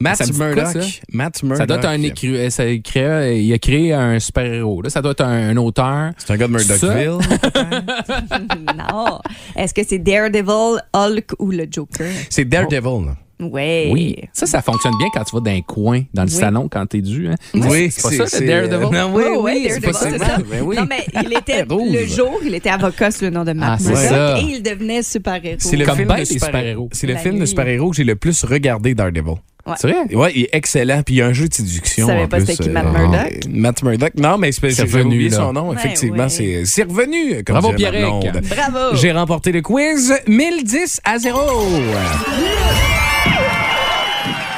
Matt 0.01 0.17
Ça 0.17 0.27
quoi, 0.27 0.47
Murdoch. 0.55 0.83
ça? 0.83 0.89
Matt 1.13 1.43
Murdoch. 1.43 1.59
ça 1.59 1.67
doit 1.67 1.77
être 1.79 1.85
un 1.87 2.03
écru... 2.03 2.51
ça 2.51 2.63
crée- 2.85 3.43
il 3.43 3.53
a 3.53 3.59
créé 3.59 3.93
un 3.93 4.19
super-héros. 4.21 4.83
là. 4.83 4.91
Ça 4.91 5.03
doit 5.03 5.11
être 5.13 5.23
un, 5.25 5.49
un 5.51 5.57
auteur. 5.57 6.13
C'est 6.19 6.33
un 6.33 6.37
gars 6.37 6.47
de 6.47 6.53
Murdochville. 6.53 7.19
non. 8.79 9.19
Est-ce 9.57 9.75
que 9.75 9.83
c'est 9.85 9.99
Daredevil, 9.99 10.81
Hulk 10.95 11.33
ou 11.39 11.51
le 11.51 11.67
Joker? 11.71 12.07
C'est 12.31 12.45
Daredevil. 12.45 13.07
là. 13.07 13.17
Oui. 13.41 13.89
Oui. 13.91 14.17
Ça, 14.33 14.47
ça 14.47 14.63
fonctionne 14.63 14.95
bien 14.99 15.09
quand 15.15 15.23
tu 15.25 15.35
vas 15.37 15.41
dans 15.41 15.51
un 15.51 15.61
coin, 15.63 16.03
dans 16.13 16.25
le 16.25 16.29
Oui. 16.29 16.35
salon, 16.35 16.69
quand 16.71 16.85
t'es 16.87 17.01
dû. 17.01 17.29
Hein? 17.29 17.35
Oui, 17.55 17.89
c'est 17.91 18.03
pas 18.19 18.27
ça, 18.27 18.41
le 18.41 18.47
Daredevil? 18.47 18.91
Non, 18.99 19.13
oui, 19.15 19.25
Oui, 19.41 19.67
c'est 19.69 19.81
c'est 19.81 19.93
ça. 19.93 20.19
ça. 20.19 20.37
Ben 20.51 20.63
oui. 20.63 20.77
Non, 20.77 20.87
mais 20.89 21.05
il 21.23 21.33
était 21.37 21.65
le 21.69 22.07
jour, 22.07 22.41
il 22.45 22.55
était 22.55 22.71
avocat 22.71 23.11
sous 23.11 23.25
le 23.25 23.31
nom 23.31 23.45
de 23.45 23.53
Matt 23.53 23.75
Ah, 23.75 23.77
c'est 23.79 23.89
Murdock 23.91 24.09
ça. 24.09 24.39
et 24.39 24.43
il 24.43 24.63
devenait 24.63 25.03
super-héros. 25.03 25.57
C'est 25.61 25.77
le 25.77 25.85
Comme 25.87 25.97
film 25.97 26.09
de 26.09 26.15
et 26.21 26.25
super- 26.25 26.47
super-héros. 26.49 26.89
C'est 26.93 27.07
le 27.07 27.17
film 27.17 27.39
de 27.39 27.47
super-héros 27.47 27.91
que 27.91 27.97
j'ai 27.97 28.05
le 28.05 28.17
plus 28.17 28.45
regardé 28.45 28.95
Daredevil. 28.95 29.35
C'est 29.77 29.91
vrai? 29.91 30.15
Ouais, 30.15 30.33
il 30.35 30.43
est 30.45 30.49
excellent. 30.53 31.03
Puis 31.05 31.17
il 31.17 31.19
y 31.19 31.23
a 31.23 31.27
un 31.27 31.35
jeu 31.35 31.47
de 31.47 31.53
séduction. 31.53 32.07
Tu 32.07 32.13
savais 32.13 32.27
pas 32.27 32.41
c'était 32.41 32.57
qui, 32.57 32.71
euh, 32.71 32.73
Matt 32.73 32.87
euh, 32.87 32.91
Murdock? 32.91 33.33
Matt 33.51 33.83
Murdock. 33.83 34.13
Non, 34.17 34.39
mais 34.39 34.51
c'est 34.51 34.71
C'est 34.71 34.77
j'ai 34.77 34.83
revenu, 34.85 35.15
oublié 35.17 35.29
là. 35.29 35.37
son 35.37 35.53
nom. 35.53 35.69
Ouais, 35.69 35.77
Effectivement, 35.77 36.23
ouais. 36.23 36.29
c'est 36.31 36.63
c'est 36.65 36.85
revenu. 36.85 37.45
Comme 37.45 37.61
Bravo, 37.61 37.73
blonde. 37.75 38.41
Bravo. 38.49 38.97
J'ai 38.97 39.13
remporté 39.13 39.53
le 39.53 39.61
quiz 39.61 40.15
1010 40.27 41.01
à 41.05 41.19
0. 41.19 41.39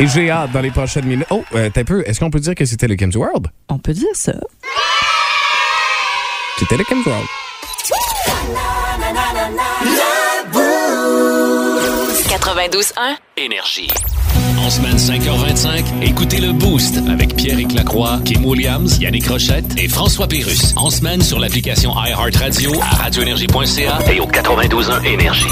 Et 0.00 0.06
j'ai 0.06 0.30
hâte 0.30 0.50
dans 0.52 0.62
les 0.62 0.70
prochaines 0.70 1.04
minutes. 1.04 1.26
Oh, 1.28 1.44
euh, 1.54 1.68
t'as 1.72 1.84
peu. 1.84 2.02
Est-ce 2.06 2.20
qu'on 2.20 2.30
peut 2.30 2.40
dire 2.40 2.54
que 2.54 2.64
c'était 2.64 2.88
le 2.88 2.96
Kim's 2.96 3.16
World? 3.16 3.48
On 3.68 3.78
peut 3.78 3.92
dire 3.92 4.08
ça. 4.14 4.32
C'était 6.58 6.78
le 6.78 6.84
Kim's 6.84 7.04
World. 7.04 7.26
92.1. 12.28 13.16
Énergie. 13.36 13.88
En 14.58 14.70
semaine 14.70 14.96
5h25, 14.96 15.84
écoutez 16.02 16.40
le 16.40 16.52
Boost 16.52 16.98
avec 17.06 17.36
Pierre 17.36 17.58
Lacroix, 17.74 18.20
Kim 18.24 18.46
Williams, 18.46 18.98
Yannick 18.98 19.26
Rochette 19.26 19.78
et 19.78 19.88
François 19.88 20.26
Pérus. 20.26 20.72
En 20.76 20.88
semaine 20.88 21.20
sur 21.20 21.38
l'application 21.38 21.92
iHeartRadio 21.94 22.72
à 22.80 22.96
radioénergie.ca 23.02 23.98
et 24.10 24.20
au 24.20 24.26
92.1 24.26 25.04
Énergie. 25.04 25.46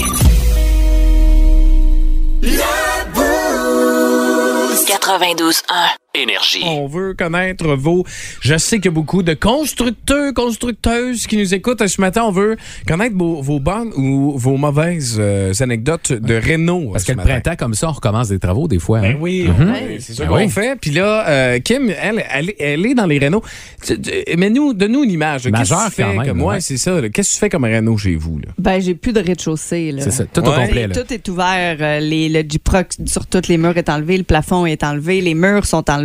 92.1. 4.86 6.07
Énergie. 6.18 6.62
On 6.64 6.86
veut 6.86 7.12
connaître 7.12 7.66
vos. 7.76 8.02
Je 8.40 8.56
sais 8.56 8.76
qu'il 8.76 8.86
y 8.86 8.88
a 8.88 8.92
beaucoup 8.92 9.22
de 9.22 9.34
constructeurs, 9.34 10.32
constructeuses 10.32 11.26
qui 11.26 11.36
nous 11.36 11.52
écoutent. 11.54 11.86
Ce 11.86 12.00
matin, 12.00 12.22
on 12.24 12.30
veut 12.32 12.56
connaître 12.88 13.14
vos, 13.14 13.42
vos 13.42 13.60
bonnes 13.60 13.92
ou 13.94 14.32
vos 14.38 14.56
mauvaises 14.56 15.16
euh, 15.20 15.52
anecdotes 15.60 16.12
de 16.14 16.34
Réno. 16.34 16.92
Parce 16.92 17.04
ce 17.04 17.08
que 17.08 17.12
le 17.12 17.16
matin. 17.18 17.28
printemps, 17.40 17.56
comme 17.56 17.74
ça, 17.74 17.90
on 17.90 17.92
recommence 17.92 18.28
des 18.30 18.38
travaux 18.38 18.66
des 18.68 18.78
fois. 18.78 19.00
Ben 19.00 19.12
hein. 19.12 19.18
oui, 19.20 19.48
ouais, 19.48 19.98
c'est 20.00 20.14
ça 20.14 20.24
Ben 20.24 20.30
qu'on 20.30 20.36
oui. 20.38 20.48
fait. 20.48 20.80
Puis 20.80 20.92
là, 20.92 21.28
euh, 21.28 21.58
Kim, 21.60 21.90
elle, 21.90 22.24
elle, 22.32 22.50
est- 22.50 22.56
elle 22.58 22.86
est 22.86 22.94
dans 22.94 23.06
les 23.06 23.18
Renault. 23.18 23.42
Mais 24.36 24.48
nous, 24.48 24.72
donne-nous 24.72 25.04
une 25.04 25.10
image. 25.10 25.42
Qu'est-ce 25.42 25.70
que 25.74 25.84
tu 25.88 25.92
fais 25.92 26.02
quand 26.04 26.14
même, 26.14 26.26
comme- 26.26 26.40
ouais, 26.40 26.46
ouais. 26.54 26.60
c'est 26.60 26.78
ça. 26.78 27.00
Qu'est-ce 27.12 27.28
que 27.28 27.34
tu 27.34 27.38
fais 27.38 27.50
comme 27.50 27.64
Renault 27.64 27.98
chez 27.98 28.16
vous? 28.16 28.38
Là? 28.38 28.48
Ben, 28.58 28.80
j'ai 28.80 28.94
plus 28.94 29.12
de 29.12 29.20
rez-de-chaussée. 29.20 29.92
là. 29.92 30.02
C'est 30.02 30.10
ça, 30.10 30.24
tout 30.24 30.40
au 30.40 30.52
complet. 30.52 30.86
là. 30.88 30.94
Tout 30.94 31.12
est 31.12 31.28
ouvert. 31.28 31.76
euh, 31.80 32.00
Les, 32.00 32.30
le 32.30 32.40
Gyproc 32.40 32.92
sur 33.04 33.26
tous 33.26 33.46
les 33.48 33.58
murs 33.58 33.76
est 33.76 33.90
enlevé. 33.90 34.16
Le 34.16 34.24
plafond 34.24 34.64
est 34.64 34.82
enlevé. 34.82 35.20
Les 35.20 35.34
murs 35.34 35.66
sont 35.66 35.84
enlevés. 35.90 35.97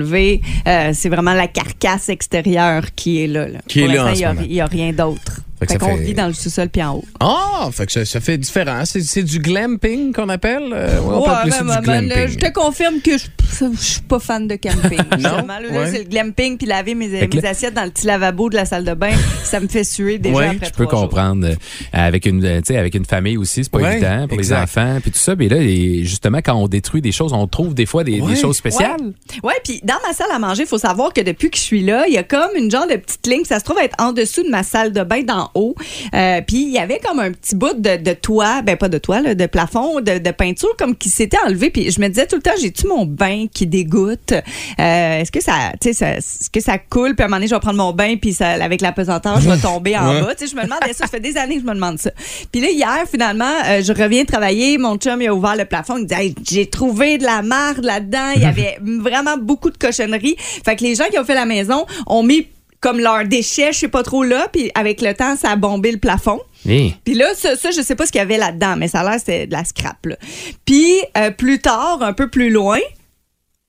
Euh, 0.67 0.91
c'est 0.93 1.09
vraiment 1.09 1.33
la 1.33 1.47
carcasse 1.47 2.09
extérieure 2.09 2.93
qui 2.95 3.23
est 3.23 3.27
là. 3.27 3.47
là. 3.47 3.59
Qui 3.67 3.81
Pour 3.81 3.91
est 3.91 3.95
là 3.95 4.05
en 4.05 4.15
ce 4.15 4.23
moment. 4.25 4.41
Il 4.43 4.49
n'y 4.49 4.61
a, 4.61 4.65
rien 4.65 4.91
d'autre. 4.91 5.41
Fait 5.71 5.77
qu'on 5.77 5.97
fait- 5.97 6.03
vit 6.03 6.13
dans 6.13 6.27
le 6.27 6.33
sous-sol 6.33 6.69
puis 6.69 6.83
en 6.83 6.95
haut. 6.97 7.05
Ah, 7.19 7.69
fait 7.71 7.85
que 7.85 7.91
ça, 7.91 8.05
ça 8.05 8.19
fait 8.19 8.37
différent. 8.37 8.83
C'est, 8.85 9.01
c'est 9.01 9.23
du 9.23 9.39
glamping 9.39 10.13
qu'on 10.13 10.29
appelle? 10.29 10.63
Euh, 10.73 10.99
ouais, 11.01 11.15
on 11.15 11.23
peut 11.23 11.29
appeler 11.31 11.51
ça 11.51 11.63
mais- 11.63 11.71
du 11.73 11.77
mais- 11.77 11.83
glamping. 11.83 12.11
mais 12.15 12.27
je 12.27 12.37
te 12.37 12.51
confirme 12.51 12.99
que 13.01 13.17
je 13.17 13.25
je 13.53 13.77
suis 13.77 14.01
pas 14.01 14.17
fan 14.19 14.47
de 14.47 14.55
camping. 14.55 14.97
justement. 15.17 15.45
Là, 15.47 15.59
là, 15.61 15.69
Ouais. 15.79 15.91
C'est 15.91 15.99
le 15.99 16.09
glamping 16.09 16.57
puis 16.57 16.65
laver 16.65 16.95
mes, 16.95 17.21
assiettes 17.45 17.75
dans 17.75 17.83
le 17.83 17.91
petit 17.91 18.07
lavabo 18.07 18.49
de 18.49 18.55
la 18.55 18.65
salle 18.65 18.83
de 18.83 18.93
bain. 18.95 19.11
ça 19.43 19.59
me 19.59 19.67
fait 19.67 19.83
suer 19.83 20.17
déjà 20.17 20.35
Ouais, 20.35 20.47
après 20.47 20.65
Je 20.67 20.71
peux 20.71 20.83
jours. 20.83 21.01
comprendre. 21.01 21.45
euh, 21.47 21.53
avec 21.91 22.25
une, 22.25 22.43
euh, 22.43 22.61
avec 22.69 22.95
une 22.95 23.05
famille 23.05 23.37
aussi, 23.37 23.63
c'est 23.63 23.69
pas 23.71 23.77
Ouais, 23.79 23.93
évident 23.97 24.27
pour 24.27 24.39
exact. 24.39 24.55
les 24.57 24.63
enfants, 24.63 24.99
puis 25.01 25.11
tout 25.11 25.19
ça. 25.19 25.35
Mais 25.35 25.49
là, 25.49 25.57
les- 25.57 26.03
justement, 26.03 26.39
quand 26.43 26.55
on 26.55 26.67
détruit 26.67 27.01
des 27.01 27.11
choses, 27.11 27.31
on 27.33 27.45
trouve 27.47 27.73
des 27.75 27.85
fois 27.85 28.03
des, 28.03 28.21
choses 28.35 28.57
spéciales. 28.57 29.13
Ouais, 29.43 29.53
puis 29.63 29.79
dans 29.83 29.95
ma 30.07 30.13
salle 30.13 30.31
à 30.33 30.39
manger, 30.39 30.63
il 30.63 30.67
faut 30.67 30.77
savoir 30.79 31.13
que 31.13 31.21
depuis 31.21 31.49
que 31.51 31.57
je 31.57 31.61
suis 31.63 31.83
là, 31.83 32.05
il 32.07 32.13
y 32.13 32.17
a 32.17 32.23
comme 32.23 32.49
une 32.55 32.71
genre 32.71 32.87
de 32.87 32.95
petite 32.95 33.25
ligne. 33.27 33.43
Ça 33.45 33.59
se 33.59 33.63
trouve 33.63 33.77
être 33.79 33.95
en 33.99 34.13
dessous 34.13 34.43
de 34.43 34.49
ma 34.49 34.63
salle 34.63 34.91
de 34.91 35.03
bain 35.03 35.21
d'en 35.23 35.51
haut. 35.55 35.75
Euh, 36.13 36.41
puis 36.45 36.63
il 36.63 36.71
y 36.71 36.77
avait 36.79 36.99
comme 36.99 37.19
un 37.19 37.31
petit 37.31 37.55
bout 37.55 37.73
de, 37.79 37.97
de 37.97 38.13
toit, 38.13 38.61
ben 38.61 38.77
pas 38.77 38.89
de 38.89 38.97
toit, 38.97 39.21
là, 39.21 39.35
de 39.35 39.45
plafond, 39.45 39.99
de, 40.01 40.17
de 40.19 40.31
peinture 40.31 40.75
comme 40.77 40.95
qui 40.95 41.09
s'était 41.09 41.37
enlevé. 41.45 41.69
Puis 41.69 41.91
je 41.91 41.99
me 42.01 42.07
disais 42.07 42.25
tout 42.27 42.35
le 42.35 42.41
temps, 42.41 42.51
j'ai-tu 42.59 42.87
mon 42.87 43.05
bain 43.05 43.45
qui 43.53 43.67
dégoûte? 43.67 44.31
Euh, 44.79 45.19
est-ce 45.21 45.31
que 45.31 45.41
ça, 45.41 45.71
ça- 45.93 46.15
est-ce 46.17 46.49
que 46.49 46.59
ça 46.59 46.77
coule? 46.77 47.15
Puis 47.15 47.23
à 47.23 47.25
un 47.25 47.29
moment 47.29 47.37
donné, 47.37 47.47
je 47.47 47.55
vais 47.55 47.59
prendre 47.59 47.77
mon 47.77 47.91
bain, 47.93 48.15
puis 48.21 48.33
ça, 48.33 48.49
avec 48.51 48.81
la 48.81 48.91
pesanteur, 48.91 49.39
je 49.41 49.49
vais 49.49 49.57
tomber 49.57 49.97
en 49.97 50.09
Ouais. 50.13 50.21
bas. 50.21 50.35
Tu 50.35 50.45
sais, 50.47 50.51
je 50.51 50.55
me 50.55 50.63
demandais 50.63 50.93
ça. 50.93 51.03
Ça 51.05 51.07
fait 51.07 51.19
des 51.19 51.37
années 51.37 51.55
que 51.55 51.61
je 51.61 51.67
me 51.67 51.73
demande 51.73 51.99
ça. 51.99 52.11
Puis 52.51 52.61
là, 52.61 52.69
hier, 52.69 53.03
finalement, 53.09 53.51
euh, 53.67 53.81
je 53.83 53.91
reviens 53.93 54.23
travailler. 54.25 54.77
Mon 54.77 54.95
chum, 54.97 55.21
il 55.21 55.27
a 55.27 55.33
ouvert 55.33 55.55
le 55.55 55.65
plafond. 55.65 55.97
Il 55.97 56.03
me 56.03 56.07
dit, 56.07 56.13
Hey, 56.13 56.35
j'ai 56.49 56.65
trouvé 56.67 57.17
de 57.17 57.23
la 57.23 57.41
marde 57.41 57.83
là-dedans. 57.83 58.31
Il 58.35 58.41
y 58.41 58.45
avait 58.53 58.77
vraiment 58.81 59.37
beaucoup 59.37 59.69
de 59.69 59.77
cochonneries. 59.77 60.35
Fait 60.37 60.75
que 60.75 60.83
les 60.83 60.95
gens 60.95 61.05
qui 61.11 61.19
ont 61.19 61.25
fait 61.25 61.33
la 61.35 61.45
maison 61.45 61.85
ont 62.07 62.23
mis 62.23 62.47
comme 62.83 62.99
leurs 62.99 63.25
déchets, 63.25 63.71
je 63.71 63.79
sais 63.79 63.87
pas 63.87 64.03
trop 64.03 64.23
là, 64.23 64.47
puis 64.51 64.69
avec 64.75 65.01
le 65.01 65.13
temps, 65.13 65.37
ça 65.37 65.51
a 65.51 65.55
bombé 65.55 65.89
le 65.91 65.99
plafond. 65.99 66.41
Puis 66.65 67.13
là, 67.13 67.27
ça, 67.33 67.55
ça, 67.55 67.71
je 67.71 67.81
sais 67.81 67.95
pas 67.95 68.05
ce 68.05 68.11
qu'il 68.11 68.19
y 68.19 68.21
avait 68.21 68.37
là-dedans, 68.37 68.75
mais 68.77 68.89
ça 68.89 68.99
a 68.99 69.09
l'air 69.09 69.19
c'était 69.19 69.47
de 69.47 69.53
la 69.53 69.63
scrap. 69.63 70.05
là. 70.05 70.17
Puis 70.65 70.97
euh, 71.17 71.31
plus 71.31 71.59
tard, 71.59 71.99
un 72.01 72.11
peu 72.11 72.29
plus 72.29 72.49
loin, 72.49 72.79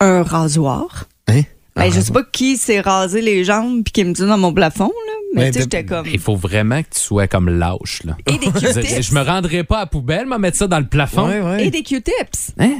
un 0.00 0.24
rasoir. 0.24 1.04
Hein? 1.28 1.42
Ben, 1.76 1.92
je 1.92 2.00
sais 2.00 2.12
pas 2.12 2.24
qui 2.24 2.56
s'est 2.56 2.80
rasé 2.80 3.20
les 3.20 3.44
jambes 3.44 3.84
puis 3.84 3.92
qui 3.92 4.04
me 4.04 4.12
dit 4.12 4.22
dans 4.22 4.38
mon 4.38 4.52
plafond, 4.52 4.88
là. 5.06 5.12
Mais 5.34 5.42
Mais 5.42 5.50
tu 5.50 5.54
sais, 5.54 5.60
j'étais 5.62 5.84
comme. 5.84 6.06
Il 6.06 6.20
faut 6.20 6.36
vraiment 6.36 6.80
que 6.82 6.88
tu 6.94 7.00
sois 7.00 7.26
comme 7.26 7.48
lâche, 7.48 8.02
là. 8.04 8.16
Et 8.28 8.38
des 8.38 8.46
Q-tips. 8.52 9.02
Je 9.02 9.14
me 9.14 9.22
rendrai 9.22 9.64
pas 9.64 9.78
à 9.78 9.80
la 9.80 9.86
poubelle, 9.86 10.26
me 10.26 10.38
mettre 10.38 10.56
ça 10.56 10.66
dans 10.68 10.78
le 10.78 10.86
plafond. 10.86 11.28
Ouais, 11.28 11.40
ouais. 11.40 11.66
Et 11.66 11.70
des 11.70 11.82
Q-tips. 11.82 12.52
Hein? 12.58 12.78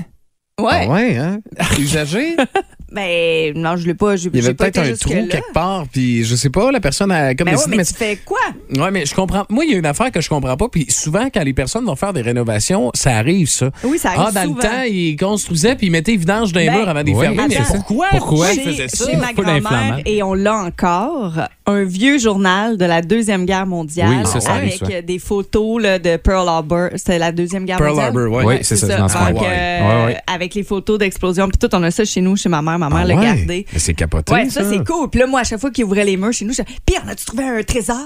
Ouais. 0.60 0.86
Ah 0.86 0.92
ouais, 0.92 1.16
hein? 1.16 1.40
Usagé? 1.78 2.36
Ben, 2.92 3.52
non, 3.56 3.76
je 3.76 3.88
l'ai 3.88 3.94
pas. 3.94 4.14
Il 4.14 4.36
y 4.36 4.38
avait 4.38 4.54
peut-être 4.54 4.78
un 4.78 4.94
trou 4.94 5.10
quelque 5.10 5.52
part, 5.52 5.84
puis 5.88 6.22
je 6.22 6.36
sais 6.36 6.48
pas, 6.48 6.70
la 6.70 6.78
personne 6.78 7.10
a 7.10 7.34
comme 7.34 7.46
Ben 7.46 7.56
ouais, 7.56 7.64
mais 7.76 7.84
tu 7.84 7.92
fais 7.92 8.16
quoi? 8.24 8.38
Ouais, 8.76 8.90
mais 8.90 9.06
je 9.06 9.14
comprends. 9.14 9.44
Moi, 9.48 9.64
il 9.64 9.72
y 9.72 9.74
a 9.74 9.78
une 9.78 9.86
affaire 9.86 10.10
que 10.10 10.20
je 10.20 10.28
comprends 10.28 10.56
pas. 10.56 10.68
Puis 10.68 10.86
souvent, 10.88 11.26
quand 11.32 11.42
les 11.42 11.52
personnes 11.52 11.84
vont 11.84 11.96
faire 11.96 12.12
des 12.12 12.22
rénovations, 12.22 12.90
ça 12.94 13.16
arrive, 13.16 13.48
ça. 13.48 13.70
Oui, 13.82 13.98
ça 13.98 14.10
arrive 14.10 14.22
Ah, 14.28 14.32
dans 14.32 14.42
souvent. 14.42 14.54
le 14.56 14.62
temps, 14.62 14.82
ils 14.88 15.16
construisaient 15.16 15.74
puis 15.76 15.86
ils 15.88 15.90
mettaient 15.90 16.16
vidange 16.16 16.52
dans 16.52 16.60
les 16.60 16.66
Ben, 16.66 16.76
murs 16.78 16.88
avant 16.88 17.00
de 17.02 17.06
les 17.06 17.14
oui, 17.14 17.20
fermer. 17.24 17.42
Mais 17.48 17.56
pourquoi? 17.66 18.06
Pourquoi 18.10 18.52
ils 18.52 18.60
faisaient 18.60 18.88
ça? 18.88 19.10
Chez 19.10 19.16
ma 19.16 19.28
Pas 19.28 19.32
grand-mère, 19.34 19.62
d'inflammable. 19.62 20.02
et 20.06 20.22
on 20.22 20.34
l'a 20.34 20.54
encore, 20.56 21.34
un 21.66 21.84
vieux 21.84 22.18
journal 22.18 22.76
de 22.76 22.84
la 22.84 23.02
Deuxième 23.02 23.44
Guerre 23.46 23.66
mondiale 23.66 24.22
Oui, 24.24 24.40
ça, 24.40 24.52
avec 24.54 24.74
ça. 24.74 25.02
des 25.02 25.18
photos 25.18 25.82
là, 25.82 25.98
de 25.98 26.16
Pearl 26.16 26.48
Harbor. 26.48 26.88
C'était 26.96 27.18
la 27.18 27.32
Deuxième 27.32 27.64
Guerre 27.64 27.78
Pearl 27.78 27.90
mondiale? 27.90 28.06
Harbor, 28.16 28.32
ouais. 28.32 28.44
Oui, 28.44 28.54
c'est 28.62 28.76
ça. 28.76 28.96
Donc, 28.98 29.10
Ah, 29.14 29.28
euh, 29.28 29.34
Ouais, 29.34 30.04
ouais. 30.06 30.16
Avec 30.26 30.54
les 30.54 30.62
photos 30.62 30.98
d'explosion. 30.98 31.48
Puis 31.48 31.58
tout, 31.58 31.74
on 31.74 31.82
a 31.82 31.90
ça 31.90 32.04
chez 32.04 32.20
nous, 32.20 32.36
chez 32.36 32.48
ma 32.48 32.62
mère. 32.62 32.78
Ma 32.78 32.88
mère 32.88 32.98
Ah 33.02 33.04
l'a 33.04 33.14
ouais? 33.16 33.24
gardé. 33.24 33.66
Mais 33.72 33.78
c'est 33.78 33.94
capoté. 33.94 34.32
Ouais, 34.32 34.48
ça, 34.50 34.62
c'est 34.68 34.84
cool. 34.84 35.08
Puis 35.10 35.20
là, 35.20 35.26
moi, 35.26 35.40
à 35.40 35.44
chaque 35.44 35.60
fois 35.60 35.70
qu'il 35.70 35.84
ouvrait 35.84 36.04
les 36.04 36.16
murs 36.16 36.32
chez 36.32 36.44
nous, 36.44 36.52
je 36.52 36.62
disais, 36.62 36.78
Puis, 36.86 36.96
on 37.04 37.08
a-tu 37.08 37.24
trouvé 37.24 37.44
un 37.44 37.62
trésor, 37.62 37.96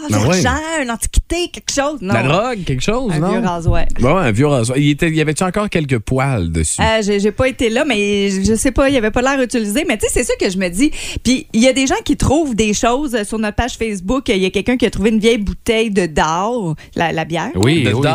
une 0.83 0.90
antiquité, 0.90 1.49
quelque 1.49 1.73
chose? 1.73 2.00
Non. 2.00 2.14
La 2.14 2.23
drogue, 2.23 2.64
quelque 2.64 2.83
chose, 2.83 3.12
un 3.12 3.19
non? 3.19 3.31
vieux 3.31 3.40
rasoir. 3.40 3.85
Bon, 4.00 4.17
un 4.17 4.31
vieux 4.33 4.47
rasoir. 4.47 4.78
Il, 4.78 4.90
était, 4.90 5.09
il 5.09 5.17
y 5.17 5.21
avait-tu 5.21 5.45
encore 5.45 5.69
quelques 5.69 5.99
poils 5.99 6.50
dessus? 6.50 6.81
Euh, 6.81 7.02
j'ai 7.02 7.21
j'ai 7.21 7.33
pas 7.33 7.49
été 7.49 7.69
là, 7.71 7.85
mais 7.85 8.31
je 8.31 8.55
sais 8.55 8.73
pas, 8.73 8.88
il 8.88 8.97
avait 8.97 9.11
pas 9.11 9.23
l'air 9.23 9.40
utilisé. 9.40 9.85
Mais 9.87 9.99
tu 9.99 10.07
sais, 10.07 10.12
c'est 10.12 10.25
ça 10.25 10.35
que 10.40 10.50
je 10.50 10.59
me 10.59 10.69
dis. 10.69 10.90
Puis 11.23 11.47
il 11.52 11.62
y 11.62 11.69
a 11.69 11.73
des 11.73 11.87
gens 11.87 12.00
qui 12.05 12.17
trouvent 12.17 12.55
des 12.55 12.75
choses 12.75 13.23
sur 13.25 13.38
notre 13.38 13.57
page 13.57 13.76
Facebook. 13.76 14.28
Il 14.28 14.38
y 14.38 14.47
a 14.47 14.50
quelqu'un 14.50 14.76
qui 14.76 14.87
a 14.87 14.90
trouvé 14.90 15.11
une 15.11 15.21
vieille 15.21 15.38
bouteille 15.38 15.90
de 15.90 16.07
d'or, 16.07 16.75
la, 16.95 17.12
la 17.12 17.25
bière. 17.25 17.50
Oui, 17.55 17.83
de 17.85 17.93
oui. 17.93 18.07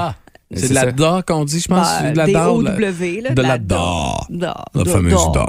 C'est 0.56 0.70
de 0.70 0.74
la 0.74 0.92
da 0.92 1.22
qu'on 1.28 1.46
dit, 1.46 1.60
je 1.60 1.68
pense. 1.68 1.78
Bah, 1.80 1.98
c'est 2.02 2.12
de 2.14 2.18
la 2.18 2.28
da. 2.28 2.32
De 2.54 2.64
la- 2.64 2.72
là, 2.72 3.30
de 3.36 3.42
la 3.42 3.58
da. 3.58 3.76
da. 4.30 4.54
Da, 4.54 4.66
La 4.76 4.86
fameuse 4.92 5.32
da, 5.34 5.46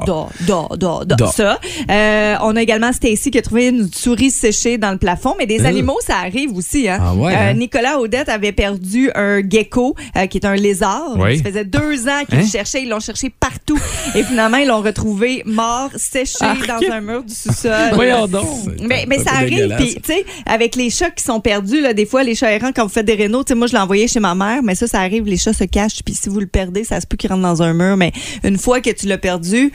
da. 0.77 1.17
da. 1.17 1.27
Ça. 1.29 1.59
Euh, 1.91 2.35
on 2.43 2.57
a 2.57 2.63
également 2.63 2.93
Stacy 2.93 3.31
qui 3.31 3.39
a 3.39 3.43
trouvé 3.43 3.69
une 3.69 3.89
souris 3.93 4.31
séchée 4.31 4.79
dans 4.79 4.91
le 4.93 4.99
plafond, 4.99 5.35
mais 5.39 5.47
des 5.47 5.61
Euh. 5.63 5.67
animaux, 5.69 5.99
ça 6.07 6.17
arrive 6.19 6.53
aussi. 6.57 6.89
Hein? 6.89 6.99
Ah 7.03 7.15
ouais, 7.15 7.33
Euh, 7.33 7.37
hein? 7.51 7.55
Nicolas 7.55 7.99
Odette 7.99 8.29
avait 8.29 8.53
perdu 8.53 9.11
un 9.15 9.41
gecko 9.49 9.95
euh, 10.17 10.27
qui 10.27 10.39
est 10.39 10.47
un 10.47 10.55
lézard. 10.55 11.17
Oui. 11.17 11.39
Ça 11.39 11.45
faisait 11.45 11.65
deux 11.65 12.09
ans 12.09 12.23
qu'ils 12.29 12.39
Hein? 12.39 12.43
le 12.43 12.47
cherchaient. 12.49 12.83
Ils 12.83 12.89
l'ont 12.89 13.01
cherché 13.01 13.31
partout. 13.31 13.79
Et 14.15 14.23
finalement, 14.23 14.57
ils 14.59 14.69
l'ont 14.69 14.83
retrouvé 14.83 15.43
mort, 15.47 15.91
séché 15.97 16.35
dans 16.69 16.93
un 16.93 17.01
mur 17.01 17.23
du 17.25 17.35
sous-sol. 17.35 17.73
Voyons 17.95 18.27
donc. 18.27 18.45
Mais, 18.83 19.05
mais 19.09 19.19
ça 19.19 19.33
arrive, 19.35 19.75
puis 19.77 19.95
tu 19.97 20.13
sais, 20.13 20.25
avec 20.47 20.77
les 20.77 20.91
chats 20.91 21.11
qui 21.11 21.23
sont 21.25 21.41
perdus, 21.41 21.81
là, 21.81 21.95
des 21.95 22.07
fois, 22.07 22.23
les 22.23 22.35
chats 22.35 22.53
errants, 22.53 22.71
quand 22.75 22.83
vous 22.85 22.89
faites 22.93 23.07
des 23.07 23.15
rénaux, 23.15 23.43
tu 23.45 23.49
sais, 23.53 23.55
moi, 23.55 23.67
je 23.67 23.73
l'ai 23.73 23.79
envoyé 23.79 24.09
chez 24.09 24.21
ma 24.21 24.35
mère, 24.35 24.63
mais 24.63 24.75
ça, 24.75 24.87
ça 24.95 25.01
arrive, 25.01 25.25
les 25.27 25.37
chats 25.37 25.53
se 25.53 25.65
cachent, 25.65 26.03
puis 26.05 26.15
si 26.15 26.29
vous 26.29 26.39
le 26.41 26.47
perdez, 26.47 26.85
ça 26.85 27.01
se 27.01 27.07
peut 27.07 27.17
qu'il 27.17 27.31
rentre 27.31 27.43
dans 27.43 27.63
un 27.63 27.73
mur, 27.75 27.97
mais 27.97 28.13
une 28.45 28.59
fois 28.59 28.81
que 28.81 28.91
tu 28.91 29.07
l'as 29.07 29.19
perdu, 29.19 29.73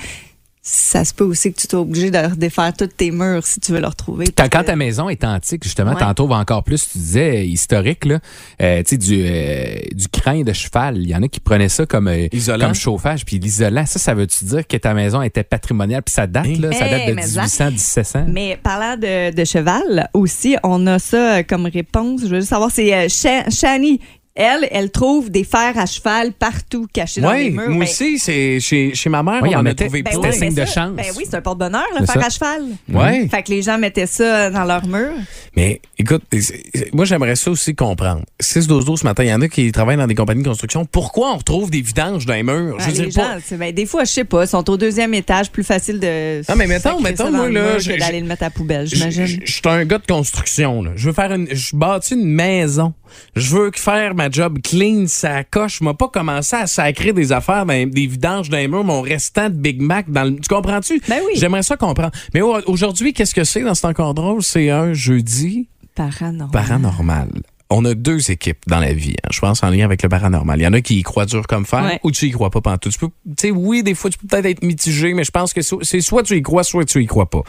ça 0.61 1.05
se 1.05 1.13
peut 1.13 1.23
aussi 1.23 1.51
que 1.53 1.59
tu 1.59 1.67
sois 1.69 1.79
obligé 1.79 2.11
de 2.11 2.17
redéfaire 2.17 2.73
tous 2.77 2.87
tes 2.87 3.11
murs 3.11 3.47
si 3.47 3.59
tu 3.61 3.71
veux 3.71 3.79
le 3.79 3.87
retrouver. 3.87 4.25
Quand, 4.35 4.49
que- 4.49 4.61
ta 4.65 4.75
maison 4.75 5.07
est 5.09 5.23
antique, 5.23 5.63
justement, 5.63 5.91
Ouais. 5.93 5.99
t'en 5.99 6.13
trouves 6.13 6.33
encore 6.33 6.63
plus, 6.63 6.87
tu 6.89 6.97
disais, 6.97 7.37
euh, 7.37 7.43
historique, 7.43 8.05
là, 8.05 8.19
euh, 8.61 8.83
tu 8.83 8.89
sais, 8.89 8.97
du, 8.97 9.21
euh, 9.23 9.79
du 9.93 10.07
crin 10.09 10.41
de 10.43 10.51
cheval. 10.53 10.97
Il 10.97 11.09
y 11.09 11.15
en 11.15 11.23
a 11.23 11.27
qui 11.29 11.39
prenaient 11.39 11.69
ça 11.69 11.85
comme, 11.85 12.09
euh, 12.09 12.27
comme 12.59 12.75
chauffage. 12.75 13.23
Puis 13.25 13.39
l'isolant, 13.39 13.85
ça, 13.85 13.99
ça 13.99 14.13
veut-tu 14.13 14.45
dire 14.45 14.67
que 14.67 14.75
ta 14.77 14.93
maison 14.93 15.21
était 15.21 15.43
patrimoniale? 15.45 16.03
Puis 16.03 16.13
ça 16.13 16.27
date, 16.27 16.45
là, 16.59 16.71
ça 16.73 16.87
Eh, 16.87 16.91
date 16.91 17.07
de 17.07 17.13
mais 17.13 17.21
ça. 17.23 17.41
1800, 17.43 17.71
1700. 17.71 18.25
Mais 18.27 18.59
parlant 18.61 18.97
de, 18.97 19.33
de 19.33 19.45
cheval 19.45 20.09
aussi, 20.13 20.55
on 20.63 20.85
a 20.87 20.99
ça 20.99 21.41
comme 21.45 21.65
réponse. 21.67 22.21
Je 22.23 22.27
veux 22.27 22.39
juste 22.41 22.49
savoir, 22.49 22.69
c'est 22.69 22.93
euh, 22.93 23.07
Sha- 23.09 23.49
Shani. 23.49 24.01
Elle, 24.41 24.69
elle 24.71 24.89
trouve 24.89 25.29
des 25.29 25.43
fers 25.43 25.77
à 25.77 25.85
cheval 25.85 26.31
partout 26.31 26.87
cachés 26.93 27.19
dans 27.19 27.33
les 27.33 27.45
Oui, 27.47 27.49
murs. 27.51 27.69
moi 27.71 27.79
Ben, 27.79 27.83
aussi, 27.83 28.17
c'est 28.19 28.61
chez, 28.61 28.95
chez 28.95 29.09
ma 29.09 29.21
mère, 29.21 29.41
Oui, 29.43 29.49
on 29.49 29.51
on 29.51 29.55
en 29.57 29.59
a 29.59 29.63
mettait- 29.63 29.83
trouvé 29.83 30.01
Ben 30.01 30.11
C'était 30.13 30.29
oui, 30.29 30.37
mais 30.39 30.49
de 30.51 30.55
ça, 30.55 30.65
chance. 30.65 30.91
Ben 30.95 31.05
oui, 31.17 31.25
c'est 31.29 31.35
un 31.35 31.41
porte-bonheur, 31.41 31.83
le 31.99 32.05
C'est 32.05 32.13
fer 32.13 32.21
ça. 32.21 32.27
à 32.27 32.29
cheval. 32.29 32.63
Ouais. 32.93 33.27
Fait 33.29 33.43
que 33.43 33.51
les 33.51 33.61
gens 33.61 33.77
mettaient 33.77 34.05
ça 34.05 34.49
dans 34.49 34.63
leur 34.63 34.85
mur. 34.87 35.09
Mais 35.57 35.81
écoute, 35.97 36.23
c'est- 36.31 36.63
c'est- 36.73 36.93
moi 36.93 37.03
j'aimerais 37.03 37.35
ça 37.35 37.51
aussi 37.51 37.75
comprendre. 37.75 38.21
6-12-12 38.39 39.01
ce 39.01 39.03
matin, 39.03 39.23
il 39.23 39.29
y 39.29 39.33
en 39.33 39.41
a 39.41 39.49
qui 39.49 39.71
travaillent 39.73 39.97
dans 39.97 40.07
des 40.07 40.15
compagnies 40.15 40.43
de 40.43 40.47
construction. 40.47 40.85
Pourquoi 40.85 41.33
on 41.33 41.37
retrouve 41.37 41.69
des 41.69 41.81
vidanges 41.81 42.25
dans 42.25 42.33
les 42.33 42.43
murs? 42.43 42.77
Je 42.79 42.85
veux 42.91 43.03
les 43.03 43.09
dire, 43.09 43.23
gens, 43.23 43.37
c'est- 43.43 43.57
ben, 43.57 43.73
des 43.73 43.85
fois, 43.85 44.05
je 44.05 44.11
sais 44.11 44.23
pas, 44.23 44.43
ils 44.45 44.47
sont 44.47 44.69
au 44.69 44.77
deuxième 44.77 45.13
étage, 45.13 45.51
plus 45.51 45.65
facile 45.65 45.99
de. 45.99 46.41
Ah, 46.47 46.55
mais 46.55 46.65
mettons, 46.65 46.91
sacrer 46.91 47.03
mettons, 47.03 47.25
ça 47.25 47.31
dans 47.31 47.37
moi, 47.37 47.47
le 47.49 47.53
là, 47.55 47.63
mur 47.65 47.73
que 47.75 47.79
je- 47.81 47.91
d'aller 47.97 48.21
le 48.21 48.27
mettre 48.27 48.43
à 48.43 48.45
la 48.45 48.51
poubelle, 48.51 48.87
Je 48.87 48.95
j'imagine. 48.95 49.25
je- 49.45 49.51
suis 49.51 49.61
un 49.65 49.83
gars 49.83 49.97
de 49.97 50.05
construction. 50.07 50.81
Là. 50.81 50.91
Je 50.95 51.07
veux 51.07 51.13
faire 51.13 51.33
une. 51.33 51.47
Je 51.51 51.75
bâtis 51.75 52.13
une 52.13 52.31
maison. 52.31 52.93
Je 53.35 53.55
veux 53.55 53.71
que 53.71 53.79
faire 53.79 54.13
ma 54.15 54.28
job 54.31 54.59
clean, 54.63 55.05
ça 55.07 55.43
coche. 55.43 55.81
M'ai 55.81 55.93
pas 55.93 56.07
commencé 56.07 56.55
à 56.55 56.67
sacrer 56.67 57.13
des 57.13 57.31
affaires, 57.31 57.65
des 57.65 57.85
vidanges 58.07 58.49
les 58.49 58.67
murs, 58.67 58.83
mon 58.83 59.01
restant 59.01 59.49
de 59.49 59.55
Big 59.55 59.81
Mac 59.81 60.09
dans 60.09 60.23
le. 60.23 60.35
Tu 60.39 60.47
comprends-tu? 60.47 61.01
Ben 61.07 61.19
oui. 61.25 61.33
J'aimerais 61.35 61.63
ça 61.63 61.77
comprendre. 61.77 62.11
Mais 62.33 62.41
au- 62.41 62.59
aujourd'hui, 62.67 63.13
qu'est-ce 63.13 63.33
que 63.35 63.43
c'est 63.43 63.61
dans 63.61 63.75
C'est 63.75 63.87
encore 63.87 64.13
drôle? 64.13 64.43
C'est 64.43 64.69
un 64.69 64.93
jeudi 64.93 65.67
Paranormal. 65.95 66.49
paranormal. 66.51 67.29
On 67.71 67.85
a 67.85 67.93
deux 67.93 68.31
équipes 68.31 68.57
dans 68.65 68.79
la 68.79 68.93
vie, 68.93 69.13
hein, 69.23 69.29
je 69.31 69.39
pense, 69.41 69.61
en 69.61 69.69
lien 69.69 69.85
avec 69.85 70.01
le 70.01 70.09
paranormal. 70.09 70.59
Il 70.59 70.63
y 70.63 70.67
en 70.67 70.73
a 70.73 70.81
qui 70.81 70.97
y 70.97 71.03
croient 71.03 71.27
dur 71.27 71.45
comme 71.45 71.67
fer 71.67 71.83
Ouais. 71.83 71.99
ou 72.03 72.09
tu 72.09 72.25
y 72.25 72.31
crois 72.31 72.49
pas 72.49 72.61
pantoute. 72.61 72.93
Tu 72.93 72.97
peux, 72.97 73.07
tu 73.09 73.33
sais, 73.37 73.51
oui, 73.51 73.83
des 73.83 73.93
fois, 73.93 74.09
tu 74.09 74.17
peux 74.17 74.25
peut-être 74.25 74.45
être 74.47 74.63
mitigé, 74.63 75.13
mais 75.13 75.23
je 75.23 75.29
pense 75.29 75.53
que 75.53 75.61
c'est 75.61 76.01
soit 76.01 76.23
tu 76.23 76.35
y 76.35 76.41
crois, 76.41 76.63
soit 76.63 76.83
tu 76.85 77.03
y 77.03 77.05
crois 77.05 77.29
pas. 77.29 77.43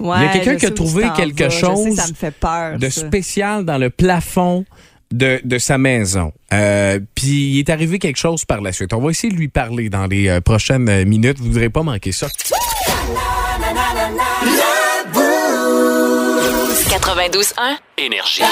Ouais, 0.00 0.16
Il 0.20 0.22
y 0.22 0.26
a 0.26 0.32
quelqu'un 0.32 0.56
qui 0.56 0.64
a 0.66 0.70
trouvé 0.70 1.04
quelque 1.14 1.42
vas. 1.42 1.48
Je 1.50 1.54
sais, 1.54 1.60
chose 1.60 1.94
ça 1.96 2.08
me 2.08 2.14
fait 2.14 2.30
peur. 2.30 2.78
de 2.78 2.88
ça. 2.88 3.00
spécial 3.06 3.64
dans 3.66 3.76
le 3.76 3.90
plafond 3.90 4.64
de, 5.12 5.40
de 5.44 5.58
sa 5.58 5.78
maison. 5.78 6.32
Euh, 6.52 7.00
Puis 7.14 7.52
il 7.52 7.58
est 7.58 7.70
arrivé 7.70 7.98
quelque 7.98 8.18
chose 8.18 8.44
par 8.44 8.60
la 8.60 8.72
suite. 8.72 8.92
On 8.92 9.00
va 9.00 9.10
essayer 9.10 9.32
de 9.32 9.38
lui 9.38 9.48
parler 9.48 9.88
dans 9.88 10.06
les 10.06 10.28
euh, 10.28 10.40
prochaines 10.40 10.88
euh, 10.88 11.04
minutes. 11.04 11.38
Vous 11.38 11.46
ne 11.46 11.52
voudrez 11.52 11.70
pas 11.70 11.82
manquer 11.82 12.12
ça. 12.12 12.28
92.1. 16.88 17.76
Énergie. 17.98 18.42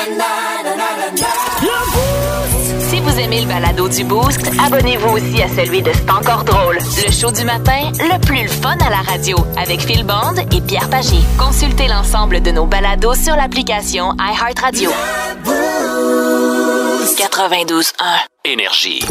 Si 2.88 3.00
vous 3.00 3.18
aimez 3.18 3.40
le 3.40 3.48
balado 3.48 3.88
du 3.88 4.04
Boost, 4.04 4.48
abonnez-vous 4.64 5.16
aussi 5.16 5.42
à 5.42 5.48
celui 5.48 5.82
de 5.82 5.90
C'est 5.92 6.08
encore 6.08 6.44
drôle. 6.44 6.78
Le 6.78 7.10
show 7.10 7.32
du 7.32 7.44
matin, 7.44 7.90
le 7.98 8.20
plus 8.24 8.48
fun 8.48 8.76
à 8.78 8.90
la 8.90 8.98
radio, 8.98 9.36
avec 9.56 9.80
Phil 9.80 10.04
Bond 10.04 10.36
et 10.52 10.60
Pierre 10.60 10.88
Pagé. 10.88 11.18
Consultez 11.36 11.88
l'ensemble 11.88 12.40
de 12.40 12.52
nos 12.52 12.64
balados 12.66 13.16
sur 13.16 13.34
l'application 13.34 14.12
iHeartRadio. 14.20 14.90
92.1. 17.16 17.92
Énergie. 18.44 19.04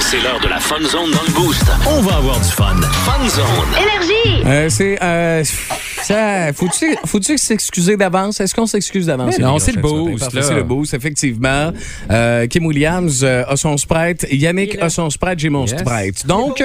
C'est 0.00 0.20
l'heure 0.20 0.40
de 0.40 0.48
la 0.48 0.60
Fun 0.60 0.80
Zone 0.84 1.10
dans 1.10 1.22
le 1.26 1.32
Boost. 1.32 1.64
On 1.86 2.00
va 2.02 2.16
avoir 2.16 2.38
du 2.38 2.50
fun. 2.50 2.76
Fun 3.04 3.28
Zone. 3.28 4.37
Euh, 4.48 4.68
c'est. 4.68 4.98
Euh, 5.02 5.44
ça, 6.02 6.52
faut-tu 6.54 6.96
faut 7.04 7.20
s'excuser 7.20 7.96
d'avance? 7.96 8.40
Est-ce 8.40 8.54
qu'on 8.54 8.66
s'excuse 8.66 9.06
d'avance? 9.06 9.38
Non, 9.38 9.58
c'est 9.58 9.72
le 9.72 9.82
boost. 9.82 10.30
C'est 10.40 10.54
le 10.54 10.62
boost, 10.62 10.94
effectivement. 10.94 11.72
Euh, 12.10 12.46
Kim 12.46 12.64
Williams 12.66 13.20
euh, 13.22 13.44
a 13.46 13.56
son 13.56 13.76
Sprite. 13.76 14.26
Yannick 14.30 14.80
a 14.80 14.88
son 14.88 15.10
Sprite, 15.10 15.38
j'ai 15.38 15.50
mon 15.50 15.66
Yes. 15.66 15.80
Sprite. 15.80 16.26
Donc, 16.26 16.62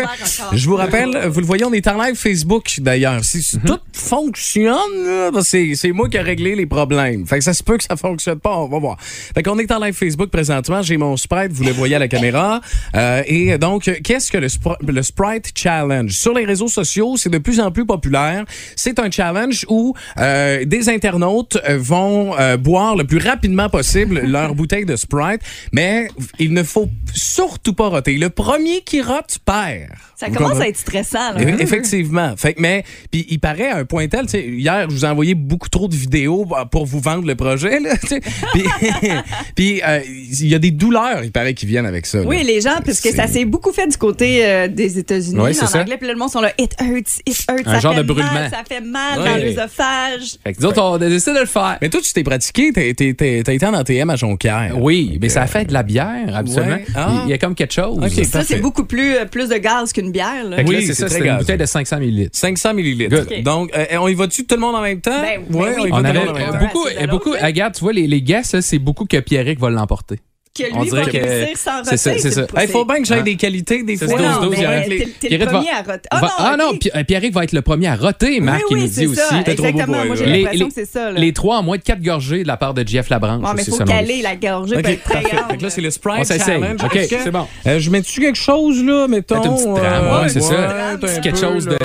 je 0.53 0.69
vous 0.69 0.75
rappelle, 0.75 1.27
vous 1.27 1.39
le 1.41 1.45
voyez, 1.45 1.65
on 1.65 1.73
est 1.73 1.85
en 1.87 2.01
live 2.01 2.15
Facebook 2.15 2.75
d'ailleurs. 2.79 3.23
Si, 3.25 3.41
si 3.41 3.59
tout 3.59 3.79
fonctionne, 3.91 4.77
là, 5.05 5.31
ben, 5.31 5.41
c'est 5.41 5.73
c'est 5.75 5.91
moi 5.91 6.07
qui 6.07 6.17
ai 6.17 6.21
réglé 6.21 6.55
les 6.55 6.65
problèmes. 6.65 7.25
Fait 7.25 7.39
que 7.39 7.43
ça 7.43 7.53
se 7.53 7.63
peut 7.63 7.77
que 7.77 7.83
ça 7.83 7.97
fonctionne 7.97 8.39
pas, 8.39 8.55
on 8.57 8.67
va 8.69 8.79
voir. 8.79 8.97
Fait 9.01 9.43
qu'on 9.43 9.57
est 9.59 9.71
en 9.71 9.79
live 9.83 9.93
Facebook 9.95 10.29
présentement. 10.29 10.81
J'ai 10.83 10.97
mon 10.97 11.17
Sprite, 11.17 11.51
vous 11.51 11.63
le 11.63 11.71
voyez 11.71 11.95
à 11.95 11.99
la 11.99 12.07
caméra. 12.07 12.61
Euh, 12.95 13.23
et 13.25 13.57
donc, 13.57 13.91
qu'est-ce 14.03 14.31
que 14.31 14.37
le, 14.37 14.47
Spr- 14.47 14.77
le 14.87 15.01
Sprite 15.03 15.51
Challenge? 15.55 16.11
Sur 16.11 16.33
les 16.33 16.45
réseaux 16.45 16.67
sociaux, 16.69 17.15
c'est 17.17 17.29
de 17.29 17.39
plus 17.39 17.59
en 17.59 17.71
plus 17.71 17.72
populaire. 17.81 18.45
C'est 18.75 18.99
un 18.99 19.09
challenge 19.09 19.65
où 19.69 19.93
euh, 20.19 20.63
des 20.65 20.89
internautes 20.89 21.57
euh, 21.67 21.77
vont 21.79 22.37
euh, 22.39 22.57
boire 22.57 22.95
le 22.95 23.03
plus 23.05 23.17
rapidement 23.17 23.69
possible 23.69 24.21
leur 24.25 24.55
bouteille 24.55 24.85
de 24.85 24.95
Sprite, 24.95 25.41
mais 25.71 26.07
il 26.39 26.53
ne 26.53 26.63
faut 26.63 26.89
surtout 27.13 27.73
pas 27.73 27.87
roter. 27.87 28.17
Le 28.17 28.29
premier 28.29 28.81
qui 28.81 29.01
rote 29.01 29.37
perd. 29.45 29.89
Ça 30.15 30.27
Vous 30.27 30.35
commence 30.35 30.51
comprenez? 30.51 30.65
à 30.67 30.69
être 30.69 30.77
stressant. 30.77 31.33
Là. 31.33 31.41
Effectivement. 31.59 32.35
Fait 32.37 32.55
mais 32.59 32.83
puis 33.11 33.25
il 33.29 33.39
paraît 33.39 33.69
à 33.69 33.77
un 33.77 33.85
point 33.85 34.07
tel, 34.07 34.25
hier 34.33 34.89
je 34.89 34.95
vous 34.95 35.05
ai 35.05 35.07
envoyé 35.09 35.33
beaucoup 35.33 35.69
trop 35.69 35.87
de 35.87 35.95
vidéos 35.95 36.47
pour 36.71 36.85
vous 36.85 36.99
vendre 36.99 37.25
le 37.27 37.35
projet 37.35 37.79
là. 37.79 37.95
Puis 39.55 39.81
euh, 39.85 39.99
il 40.05 40.47
y 40.47 40.55
a 40.55 40.59
des 40.59 40.71
douleurs, 40.71 41.23
il 41.23 41.31
paraît 41.31 41.53
qui 41.53 41.65
viennent 41.65 41.85
avec 41.85 42.05
ça. 42.05 42.19
là. 42.19 42.25
Oui, 42.25 42.43
les 42.43 42.61
gens, 42.61 42.79
parce 42.85 42.99
que 43.01 43.11
ça 43.13 43.27
s'est 43.27 43.45
beaucoup 43.45 43.71
fait 43.71 43.87
du 43.87 43.97
côté 43.97 44.45
euh, 44.45 44.67
des 44.67 44.97
États-Unis 44.99 45.39
Oui, 45.39 45.51
en 45.51 45.53
c'est 45.53 45.67
ça. 45.67 45.81
anglais. 45.81 45.97
Puis 45.97 46.07
le 46.07 46.15
monde 46.15 46.29
sont 46.29 46.41
là, 46.41 46.51
it 46.59 46.75
hurts, 46.79 47.21
it 47.25 47.37
hurts. 47.49 47.62
Un 47.65 47.73
ça 47.75 47.79
genre 47.79 47.93
fait 47.93 48.03
de 48.03 48.07
brûlement. 48.07 48.31
Mal, 48.33 48.49
ça 48.49 48.63
fait 48.67 48.81
mal, 48.81 49.17
dans 49.19 49.35
l'œsophage. 49.37 50.37
Fait 50.43 50.53
que 50.53 50.59
nous 50.61 50.67
autres, 50.67 50.81
on 50.81 50.93
a 50.95 51.09
décidé 51.09 51.33
de 51.35 51.39
le 51.41 51.45
faire. 51.45 51.77
Mais 51.81 51.89
toi, 51.89 52.01
tu 52.01 52.13
t'es 52.13 52.23
pratiqué, 52.23 52.71
t'as 52.73 52.93
t'as- 52.93 53.13
t'as- 53.13 53.43
t'as 53.43 53.53
été 53.53 53.65
en 53.65 53.73
ATM 53.73 54.09
à 54.09 54.15
Jonquière. 54.15 54.75
Oui, 54.79 55.17
mais 55.21 55.29
ça 55.29 55.47
fait 55.47 55.65
de 55.65 55.73
la 55.73 55.83
bière, 55.83 56.35
absolument. 56.35 56.75
Ouais. 56.75 56.85
Ah. 56.95 57.21
Il 57.25 57.29
y 57.29 57.33
a 57.33 57.37
comme 57.37 57.55
quelque 57.55 57.73
chose. 57.73 57.99
Ça, 58.23 58.43
c'est 58.43 58.59
beaucoup 58.59 58.85
plus, 58.85 59.15
euh, 59.15 59.25
plus 59.25 59.49
de 59.49 59.55
gaz 59.57 59.91
qu'une 59.93 60.11
bière. 60.11 60.43
Là. 60.47 60.57
Oui, 60.65 60.83
c'est 60.85 60.93
ça, 60.93 61.09
c'est 61.09 61.19
une 61.25 61.37
bouteille 61.37 61.57
de 61.57 61.65
500 61.65 61.97
ml. 61.97 62.29
500 62.31 62.73
millilitres. 62.73 63.15
Good. 63.25 63.43
Donc, 63.43 63.71
euh, 63.75 63.85
on 63.99 64.07
y 64.07 64.13
va-tu 64.13 64.45
tout 64.45 64.55
le 64.55 64.61
monde 64.61 64.75
en 64.75 64.81
même 64.81 65.01
temps? 65.01 65.21
Ben, 65.21 65.41
Ouais, 65.55 65.73
oui. 65.81 65.81
on 65.81 65.85
y 65.85 65.89
va 65.89 65.97
tout 65.97 66.03
le 66.03 66.09
avait 66.09 66.19
monde 66.19 66.29
en 66.29 66.33
même 66.33 66.51
temps. 66.51 67.07
beaucoup, 67.09 67.31
regarde, 67.31 67.73
tu 67.73 67.81
vois, 67.81 67.93
les, 67.93 68.07
les 68.07 68.21
guests, 68.21 68.53
là, 68.53 68.61
c'est 68.61 68.79
beaucoup 68.79 69.05
que 69.05 69.17
Pierrick 69.19 69.59
va 69.59 69.69
l'emporter. 69.69 70.19
Que 70.55 70.63
lui 70.65 70.71
On 70.75 70.83
dirait 70.83 71.03
va 71.05 71.09
que- 71.11 71.17
réussir 71.17 71.57
sans 71.57 71.83
c'est 71.83 71.97
ça, 71.97 72.09
roter, 72.11 72.21
c'est 72.21 72.31
ça. 72.31 72.43
pas- 72.45 72.63
Il 72.63 72.69
faut 72.69 72.85
bien 72.85 72.97
que 73.01 73.05
j'aille 73.07 73.21
Hein? 73.21 73.23
des 73.23 73.35
qualités 73.37 73.81
des 73.81 73.97
fois. 73.97 74.05
12, 74.07 74.17
Non, 74.21 74.41
12, 74.41 74.49
mais 74.51 74.57
il 74.57 74.61
y 74.61 74.65
a 74.65 74.69
un- 74.69 74.81
t'es- 74.83 75.37
le 75.37 75.45
premier 75.47 75.69
à 75.71 75.77
roter. 75.81 76.07
Ah 76.11 76.19
Va- 76.19 76.27
non, 76.27 76.33
ah 76.37 76.57
non, 76.57 76.71
euh, 76.95 77.29
va 77.33 77.43
être 77.43 77.51
le 77.53 77.61
premier 77.63 77.87
à 77.87 77.95
roter, 77.95 78.39
Marc, 78.39 78.61
oui, 78.69 78.77
il 78.77 78.77
nous 78.83 78.87
dit 78.87 79.07
aussi. 79.07 79.43
T'es 79.45 79.55
trop 79.55 79.71
beau 79.71 79.81
Moi, 79.87 80.15
j'ai 80.15 80.25
l'impression 80.27 80.67
que 80.67 80.73
c'est 80.75 80.85
ça. 80.85 81.09
Là. 81.11 81.19
les 81.19 81.33
trois 81.33 81.57
en 81.57 81.63
moins 81.63 81.77
de 81.77 81.81
quatre 81.81 82.03
gorgées 82.03 82.43
de 82.43 82.47
la 82.47 82.57
part 82.57 82.75
de 82.75 82.87
Jeff 82.87 83.09
Labranche. 83.09 83.41
Mais 83.55 83.61
aussi, 83.61 83.71
faut 83.71 83.77
caler 83.83 84.21
la 84.21 84.35
gorgée. 84.35 84.75
Peut 84.79 84.89
être 84.89 85.61
là, 85.61 85.69
c'est 85.71 85.81
le 85.81 85.89
Sprite. 85.89 86.27
Challenge. 86.27 86.83
OK, 86.83 86.99
c'est 87.09 87.31
bon. 87.31 87.47
Euh, 87.65 87.79
je 87.79 87.89
mets-tu 87.89 88.21
quelque 88.21 88.37
chose, 88.37 88.83
là, 88.83 89.07
mettons? 89.07 89.41
Peut-être 89.41 89.49
une 89.49 89.55
petite 89.73 89.83
trame, 89.83 90.03
euh, 90.05 90.21
ouais, 90.21 90.29
c'est 90.29 90.41
ça. 90.41 90.49
ouais, 90.53 90.97
C'est 91.07 91.17
un 91.17 91.21
quelque 91.21 91.39
peu, 91.39 91.47
chose 91.47 91.65
de. 91.65 91.77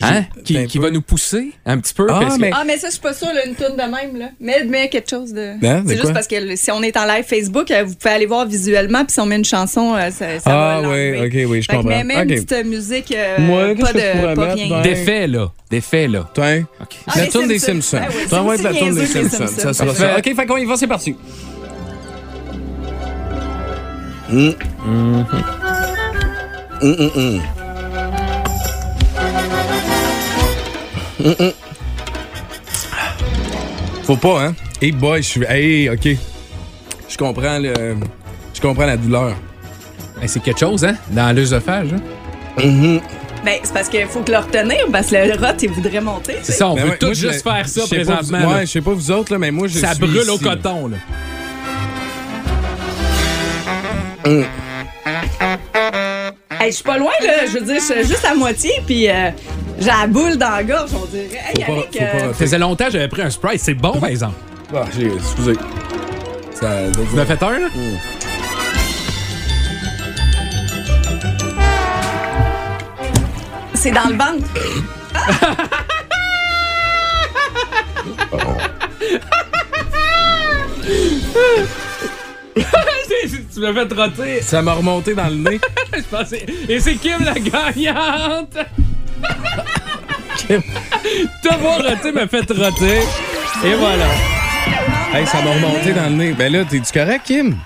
Hein? 0.00 0.24
Qui, 0.44 0.78
va 0.78 0.90
nous 0.90 1.02
pousser 1.02 1.52
un 1.64 1.78
petit 1.78 1.94
peu. 1.94 2.06
Ah, 2.10 2.18
parce 2.22 2.34
que- 2.36 2.40
mais- 2.40 2.50
Ah, 2.52 2.64
mais 2.66 2.76
ça, 2.76 2.88
je 2.88 2.92
suis 2.94 3.00
pas 3.00 3.12
sûre, 3.12 3.28
une 3.46 3.54
tourne 3.54 3.76
de 3.76 3.82
même. 3.82 4.16
Là. 4.18 4.30
Mais, 4.40 4.64
mais 4.68 4.88
quelque 4.88 5.08
chose 5.10 5.32
de. 5.32 5.52
Hein, 5.64 5.84
c'est 5.86 5.96
juste 5.96 6.12
parce 6.12 6.26
que 6.26 6.56
si 6.56 6.70
on 6.72 6.82
est 6.82 6.96
en 6.96 7.04
live 7.04 7.24
Facebook, 7.24 7.51
euh, 7.60 7.84
vous 7.84 7.94
pouvez 7.94 8.14
aller 8.14 8.26
voir 8.26 8.46
visuellement, 8.46 9.04
puis 9.04 9.12
si 9.12 9.20
on 9.20 9.26
met 9.26 9.36
une 9.36 9.44
chanson, 9.44 9.94
euh, 9.94 10.10
ça, 10.10 10.40
ça 10.40 10.50
Ah, 10.76 10.80
va. 10.82 10.88
oui. 10.88 11.18
OK, 11.26 11.50
oui, 11.50 11.62
je 11.62 11.66
Fait 11.66 11.76
comprends. 11.76 11.88
mets, 11.90 12.04
mets 12.04 12.16
OK. 12.22 12.30
une 12.30 12.44
petite 12.44 12.66
musique, 12.66 13.14
euh, 13.16 13.36
Moi, 13.38 13.74
pas 13.80 13.92
de 13.92 14.34
pas 14.34 14.52
rien. 14.54 14.68
Ben, 14.70 14.82
Des 14.82 14.94
faits, 14.96 15.30
là. 15.30 15.50
Des 15.70 15.80
faits, 15.80 16.10
là. 16.10 16.28
Tiens. 16.34 16.64
OK. 16.80 16.96
Ah, 17.06 17.12
la 17.18 17.26
tourne 17.26 17.48
des 17.48 17.58
Simpsons. 17.58 17.98
Ben 17.98 18.06
oui, 18.10 18.28
Ça 18.28 18.42
va 18.42 18.48
c'est 18.56 18.62
être 18.64 18.72
la 18.72 18.78
tourne 18.78 18.94
des 18.94 19.06
Simpsons. 19.06 19.46
Ça 19.46 19.72
sera 19.72 19.94
ça. 19.94 20.16
OK, 20.18 20.34
fait 20.36 20.46
qu'on 20.46 20.56
y 20.56 20.64
va, 20.64 20.76
c'est 20.76 20.86
parti. 20.86 21.14
Hum. 24.30 24.54
Hum, 24.86 25.26
hum, 26.82 27.10
hum. 27.14 27.40
Hum, 31.24 31.34
hum. 31.38 31.52
Faut 34.04 34.16
pas, 34.16 34.42
hein? 34.46 34.54
Hey 34.80 34.90
boy, 34.92 35.22
je 35.22 35.28
suis. 35.28 35.44
Hey, 35.48 35.88
OK. 35.90 36.08
Je 37.12 37.18
comprends 37.18 37.58
le. 37.58 37.74
Je 38.54 38.60
comprends 38.60 38.86
la 38.86 38.96
douleur. 38.96 39.34
Ben, 40.18 40.26
c'est 40.26 40.40
quelque 40.42 40.60
chose, 40.60 40.82
hein? 40.84 40.94
Dans 41.10 41.34
l'œsophage. 41.36 41.88
hein? 41.92 42.98
Ben, 43.44 43.58
c'est 43.62 43.74
parce 43.74 43.88
qu'il 43.88 44.06
faut 44.06 44.20
que 44.20 44.30
le 44.32 44.38
retenir, 44.38 44.86
parce 44.90 45.08
que 45.08 45.16
le 45.16 45.34
rot, 45.34 45.52
il 45.60 45.70
voudrait 45.70 46.00
monter. 46.00 46.36
C'est 46.42 46.52
ça, 46.52 46.68
on 46.68 46.74
Ben 46.74 46.84
veut 46.84 46.90
ouais, 46.90 46.98
moi, 47.02 47.12
je 47.12 47.28
juste 47.28 47.42
faire 47.42 47.68
ça 47.68 47.82
présentement. 47.86 48.38
vous-. 48.40 48.54
Ouais, 48.54 48.60
je 48.66 48.70
sais 48.70 48.80
pas 48.80 48.92
vous 48.92 49.10
autres, 49.10 49.32
là, 49.32 49.38
mais 49.38 49.50
moi, 49.50 49.66
je 49.68 49.78
ça 49.78 49.90
suis 49.94 50.00
brûle 50.00 50.30
au 50.30 50.36
ici, 50.36 50.44
coton, 50.44 50.88
là. 50.88 50.96
Hey, 56.60 56.70
je 56.70 56.76
suis 56.76 56.84
pas 56.84 56.98
loin, 56.98 57.10
là. 57.22 57.46
Je 57.46 57.58
veux 57.58 57.64
dire, 57.64 57.76
je 57.80 57.92
suis 57.94 58.04
juste 58.08 58.24
à 58.24 58.34
moitié, 58.34 58.70
puis 58.86 59.08
euh, 59.08 59.30
j'ai 59.80 59.86
la 59.86 60.06
boule 60.06 60.36
dans 60.36 60.50
la 60.50 60.62
gorge, 60.62 60.90
on 60.94 61.06
dirait. 61.06 61.28
Hey, 61.56 61.64
Faut 61.64 61.72
pas- 61.72 61.78
Yannick, 61.78 61.98
euh, 62.00 62.28
Ça 62.28 62.34
faisait 62.34 62.58
longtemps 62.58 62.84
que 62.86 62.92
j'avais 62.92 63.08
pris 63.08 63.22
un 63.22 63.30
Sprite. 63.30 63.60
C'est 63.60 63.74
bon, 63.74 63.92
par 63.98 64.08
exemple. 64.08 64.36
Ah, 64.74 64.84
j'ai- 64.96 65.12
excusez. 65.12 65.54
Ça, 66.62 66.68
Tu 67.10 67.16
m'as 67.16 67.26
fait 67.26 67.42
un, 67.42 67.58
là? 67.58 67.68
c'est 73.74 73.90
dans 73.90 74.08
le 74.08 74.14
ventre. 74.16 74.48
tu 83.54 83.60
m'as 83.60 83.72
fait 83.72 83.86
trotter. 83.88 84.42
ça 84.42 84.62
m'a 84.62 84.72
remonté 84.74 85.14
dans 85.14 85.28
le 85.28 85.34
nez. 85.36 85.60
Je 85.96 86.02
pensais- 86.02 86.46
Et 86.68 86.80
c'est 86.80 86.94
Kim 86.96 87.24
la 87.24 87.34
gagnante. 87.34 88.56
Te 90.48 91.54
voir 91.60 91.78
roter 91.82 92.12
m'a 92.12 92.26
fait 92.26 92.42
trotter. 92.44 93.00
Et 93.64 93.74
voilà. 93.74 94.06
Hey, 95.14 95.26
ça 95.26 95.42
m'a 95.42 95.50
remonté 95.52 95.92
dans 95.92 96.04
le 96.08 96.16
nez. 96.16 96.32
Ben 96.32 96.52
là, 96.52 96.64
t'es-tu 96.64 96.92
correct, 96.92 97.22
Kim? 97.24 97.56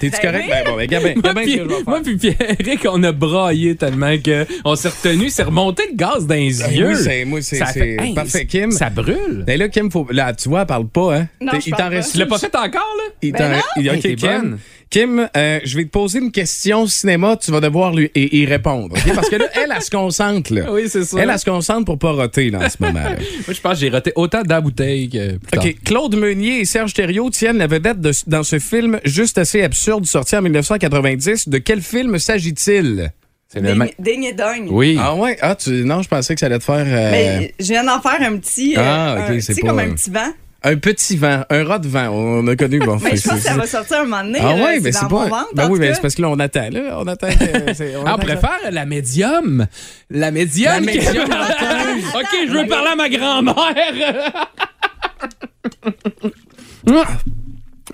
T'es-tu 0.00 0.16
Ben 0.20 0.32
correct? 0.32 0.44
oui. 0.46 0.50
Ben 0.50 0.64
bon, 0.66 0.76
ben, 0.76 0.86
Gabin, 0.88 1.12
Moi 1.14 1.22
Gabin, 1.22 1.42
puis, 1.42 1.56
que 1.56 1.62
je 1.62 1.68
vais 1.68 1.82
moi 1.86 2.00
puis 2.02 2.16
Pierrick, 2.16 2.86
on 2.90 3.02
a 3.04 3.12
braillé 3.12 3.76
tellement 3.76 4.14
qu'on 4.18 4.74
s'est 4.74 4.88
retenu. 4.88 5.30
C'est 5.30 5.44
remonté 5.44 5.84
le 5.90 5.96
gaz 5.96 6.26
dans 6.26 6.34
les 6.34 6.52
Ben 6.58 6.72
yeux. 6.72 6.88
oui, 6.88 6.96
c'est- 6.96 7.24
moi, 7.24 7.40
c'est- 7.40 7.56
Ça 7.58 7.66
c'est 7.66 7.78
fait- 7.96 8.04
hey, 8.04 8.14
parfait, 8.14 8.46
Kim. 8.46 8.72
Ça 8.72 8.90
brûle. 8.90 9.44
Ben 9.46 9.56
là, 9.58 9.68
Kim, 9.68 9.90
faut... 9.92 10.04
là, 10.10 10.32
tu 10.34 10.48
vois, 10.48 10.62
elle 10.62 10.66
parle 10.66 10.88
pas, 10.88 11.14
hein? 11.16 11.28
Non, 11.40 11.52
je 11.54 11.66
il 11.68 11.70
parle 11.70 11.82
t'en 11.84 11.88
pas. 11.90 11.96
reste 11.96 12.12
Tu 12.12 12.18
l'as 12.18 12.26
pas 12.26 12.38
fait 12.38 12.54
encore, 12.56 12.70
là? 12.72 13.04
Il 13.22 13.32
Ben 13.32 13.38
t'en- 13.38 13.48
non. 13.50 13.62
il- 13.76 13.88
Hey, 13.88 13.96
OK, 13.96 14.16
Kim. 14.16 14.28
bonne. 14.28 14.58
Kim, 14.92 15.26
euh, 15.36 15.58
je 15.64 15.76
vais 15.76 15.84
te 15.86 15.90
poser 15.90 16.18
une 16.18 16.30
question 16.30 16.86
cinéma, 16.86 17.36
tu 17.36 17.50
vas 17.50 17.60
devoir 17.60 17.94
lui 17.94 18.10
y, 18.14 18.40
y 18.42 18.46
répondre. 18.46 18.94
OK? 18.94 19.14
Parce 19.14 19.28
que 19.30 19.36
là, 19.36 19.46
elle, 19.54 19.72
elle 19.74 19.82
se 19.82 19.90
concentre. 19.90 20.52
Là. 20.52 20.70
Oui, 20.70 20.82
c'est 20.86 21.02
ça. 21.04 21.18
Elle, 21.18 21.30
elle 21.30 21.38
se 21.38 21.46
concentre 21.46 21.86
pour 21.86 21.98
pas 21.98 22.12
roter 22.12 22.50
là, 22.50 22.58
en 22.66 22.68
ce 22.68 22.76
moment. 22.78 23.00
là. 23.02 23.16
Moi, 23.46 23.54
je 23.54 23.60
pense 23.60 23.72
que 23.72 23.78
j'ai 23.80 23.88
roté 23.88 24.12
autant 24.16 24.42
bouteille 24.60 25.08
que 25.08 25.38
plus 25.38 25.50
tard. 25.50 25.64
OK. 25.64 25.76
Claude 25.84 26.14
Meunier 26.16 26.60
et 26.60 26.64
Serge 26.66 26.92
Thériault 26.92 27.30
tiennent 27.30 27.56
la 27.56 27.66
vedette 27.66 28.00
de- 28.02 28.12
dans 28.26 28.42
ce 28.42 28.58
film 28.58 29.00
juste 29.04 29.38
assez 29.38 29.62
absurde 29.62 30.04
sorti 30.04 30.36
en 30.36 30.42
1990. 30.42 31.48
De 31.48 31.56
quel 31.58 31.80
film 31.80 32.18
s'agit-il? 32.18 33.10
C'est 33.48 33.60
le 33.60 33.74
même. 33.74 33.88
Ding, 33.98 34.20
ding 34.20 34.24
et 34.26 34.32
dong. 34.34 34.68
Oui. 34.70 34.96
Ah 35.00 35.14
ouais? 35.14 35.38
Ah, 35.40 35.54
tu... 35.54 35.70
non, 35.84 36.02
je 36.02 36.08
pensais 36.08 36.34
que 36.34 36.40
ça 36.40 36.46
allait 36.46 36.58
te 36.58 36.64
faire 36.64 36.84
euh, 36.86 37.10
Mais 37.10 37.54
je 37.58 37.66
viens 37.66 37.84
d'en 37.84 38.00
faire 38.00 38.20
un 38.20 38.36
petit. 38.36 38.74
euh, 38.76 38.82
Ah, 38.82 39.16
ok, 39.18 39.30
un- 39.30 39.40
c'est 39.40 39.54
tu 39.54 39.54
sais, 39.54 39.60
pas, 39.62 39.68
comme 39.68 39.78
un 39.78 39.90
petit 39.94 40.10
vent. 40.10 40.32
Un 40.64 40.76
petit 40.76 41.16
vent, 41.16 41.44
un 41.50 41.64
rat 41.64 41.78
de 41.78 41.88
vent. 41.88 42.08
On 42.10 42.46
a 42.46 42.56
connu. 42.56 42.78
Bon, 42.80 42.98
Mais 43.02 43.16
je 43.16 43.22
pense 43.28 43.38
que 43.38 43.44
ça 43.44 43.54
va 43.54 43.66
sortir 43.66 43.98
un 44.00 44.04
moment 44.04 44.22
donné. 44.24 44.38
Ah 44.40 44.54
là, 44.56 44.64
ouais, 44.64 44.80
mais 44.80 44.92
c'est 44.92 45.02
mon 45.02 45.08
pas. 45.08 45.28
ventre, 45.28 45.48
ben 45.54 45.66
en 45.66 45.70
oui, 45.70 45.78
mais 45.80 45.94
c'est 45.94 46.00
parce 46.00 46.14
que 46.14 46.22
là, 46.22 46.28
on 46.30 46.38
attend. 46.38 46.68
Là, 46.70 46.80
on 46.98 47.06
attend. 47.06 47.28
que- 47.28 47.74
c'est- 47.74 47.96
on 47.96 48.04
Ah, 48.06 48.16
on 48.18 48.24
faire 48.24 48.70
la 48.70 48.84
médium. 48.86 49.66
La 50.10 50.30
médium. 50.30 50.72
La 50.74 50.80
médium 50.80 51.24
OK, 52.14 52.28
je 52.48 52.52
veux 52.52 52.66
parler 52.66 52.90
à 52.92 52.96
ma 52.96 53.08
grand-mère. 53.08 54.44